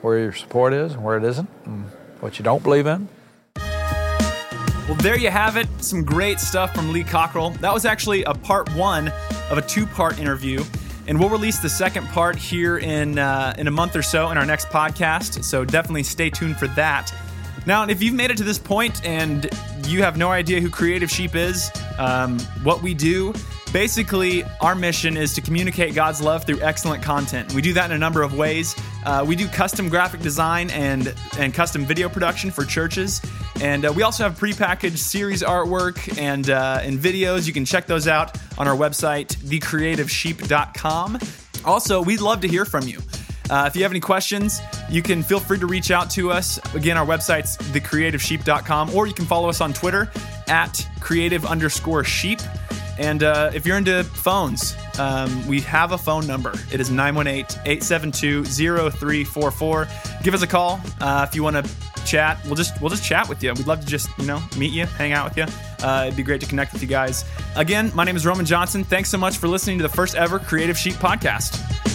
where 0.00 0.18
your 0.18 0.32
support 0.32 0.72
is 0.72 0.94
and 0.94 1.04
where 1.04 1.16
it 1.16 1.22
isn't, 1.22 1.48
and 1.64 1.84
what 2.18 2.40
you 2.40 2.42
don't 2.42 2.64
believe 2.64 2.88
in. 2.88 3.08
Well, 3.56 4.96
there 5.02 5.16
you 5.16 5.30
have 5.30 5.56
it. 5.56 5.68
Some 5.80 6.02
great 6.02 6.40
stuff 6.40 6.74
from 6.74 6.92
Lee 6.92 7.04
Cockrell. 7.04 7.50
That 7.60 7.72
was 7.72 7.84
actually 7.84 8.24
a 8.24 8.34
part 8.34 8.74
one 8.74 9.12
of 9.50 9.58
a 9.58 9.62
two 9.62 9.86
part 9.86 10.18
interview. 10.18 10.64
And 11.08 11.18
we'll 11.18 11.30
release 11.30 11.58
the 11.58 11.70
second 11.70 12.06
part 12.08 12.36
here 12.36 12.78
in, 12.78 13.18
uh, 13.18 13.54
in 13.56 13.66
a 13.66 13.70
month 13.70 13.96
or 13.96 14.02
so 14.02 14.30
in 14.30 14.36
our 14.36 14.44
next 14.44 14.68
podcast. 14.68 15.42
So 15.42 15.64
definitely 15.64 16.02
stay 16.02 16.28
tuned 16.28 16.58
for 16.58 16.68
that. 16.68 17.12
Now, 17.66 17.86
if 17.86 18.02
you've 18.02 18.14
made 18.14 18.30
it 18.30 18.36
to 18.36 18.44
this 18.44 18.58
point 18.58 19.04
and 19.04 19.48
you 19.86 20.02
have 20.02 20.18
no 20.18 20.30
idea 20.30 20.60
who 20.60 20.68
Creative 20.68 21.10
Sheep 21.10 21.34
is, 21.34 21.70
um, 21.98 22.38
what 22.62 22.82
we 22.82 22.92
do, 22.92 23.32
basically, 23.72 24.44
our 24.60 24.74
mission 24.74 25.16
is 25.16 25.34
to 25.34 25.40
communicate 25.40 25.94
God's 25.94 26.20
love 26.20 26.44
through 26.44 26.60
excellent 26.60 27.02
content. 27.02 27.52
We 27.52 27.62
do 27.62 27.72
that 27.74 27.86
in 27.90 27.96
a 27.96 27.98
number 27.98 28.22
of 28.22 28.34
ways. 28.34 28.74
Uh, 29.04 29.24
we 29.26 29.36
do 29.36 29.48
custom 29.48 29.88
graphic 29.88 30.20
design 30.20 30.70
and, 30.70 31.14
and 31.38 31.52
custom 31.52 31.84
video 31.84 32.08
production 32.08 32.50
for 32.50 32.64
churches. 32.64 33.20
And 33.60 33.84
uh, 33.84 33.92
we 33.94 34.02
also 34.02 34.24
have 34.24 34.38
prepackaged 34.38 34.98
series 34.98 35.42
artwork 35.42 36.18
and, 36.18 36.48
uh, 36.50 36.80
and 36.82 36.98
videos. 36.98 37.46
You 37.46 37.52
can 37.52 37.64
check 37.64 37.86
those 37.86 38.06
out 38.06 38.38
on 38.58 38.68
our 38.68 38.76
website, 38.76 39.28
thecreativesheep.com. 39.36 41.18
Also, 41.64 42.02
we'd 42.02 42.20
love 42.20 42.40
to 42.42 42.48
hear 42.48 42.64
from 42.64 42.86
you. 42.86 43.00
Uh, 43.50 43.64
if 43.66 43.74
you 43.74 43.82
have 43.82 43.92
any 43.92 44.00
questions, 44.00 44.60
you 44.90 45.02
can 45.02 45.22
feel 45.22 45.40
free 45.40 45.58
to 45.58 45.66
reach 45.66 45.90
out 45.90 46.10
to 46.10 46.30
us. 46.30 46.58
Again, 46.74 46.96
our 46.96 47.06
website's 47.06 47.56
thecreativesheep.com, 47.56 48.94
or 48.94 49.06
you 49.06 49.14
can 49.14 49.24
follow 49.24 49.48
us 49.48 49.60
on 49.60 49.72
Twitter 49.72 50.10
at 50.48 50.86
creative 51.00 51.46
underscore 51.46 52.04
sheep. 52.04 52.40
And 52.98 53.22
uh, 53.22 53.50
if 53.54 53.64
you're 53.64 53.76
into 53.76 54.02
phones, 54.04 54.76
um, 54.98 55.46
we 55.46 55.60
have 55.62 55.92
a 55.92 55.98
phone 55.98 56.26
number. 56.26 56.52
It 56.72 56.80
is 56.80 56.90
918 56.90 57.60
872 57.64 58.44
0344. 58.44 59.88
Give 60.22 60.34
us 60.34 60.42
a 60.42 60.46
call 60.46 60.80
uh, 61.00 61.24
if 61.28 61.34
you 61.34 61.42
want 61.42 61.64
to 61.64 62.04
chat. 62.04 62.38
We'll 62.46 62.56
just 62.56 62.80
we'll 62.80 62.90
just 62.90 63.04
chat 63.04 63.28
with 63.28 63.42
you. 63.42 63.52
We'd 63.54 63.66
love 63.66 63.80
to 63.80 63.86
just 63.86 64.08
you 64.18 64.26
know 64.26 64.42
meet 64.56 64.72
you, 64.72 64.86
hang 64.86 65.12
out 65.12 65.28
with 65.28 65.36
you. 65.36 65.86
Uh, 65.86 66.04
it'd 66.06 66.16
be 66.16 66.22
great 66.22 66.40
to 66.40 66.46
connect 66.46 66.72
with 66.72 66.82
you 66.82 66.88
guys. 66.88 67.24
Again, 67.56 67.92
my 67.94 68.04
name 68.04 68.16
is 68.16 68.26
Roman 68.26 68.44
Johnson. 68.46 68.82
Thanks 68.82 69.10
so 69.10 69.18
much 69.18 69.36
for 69.36 69.46
listening 69.46 69.78
to 69.78 69.82
the 69.82 69.88
first 69.88 70.16
ever 70.16 70.38
Creative 70.38 70.76
Sheep 70.76 70.94
podcast. 70.94 71.87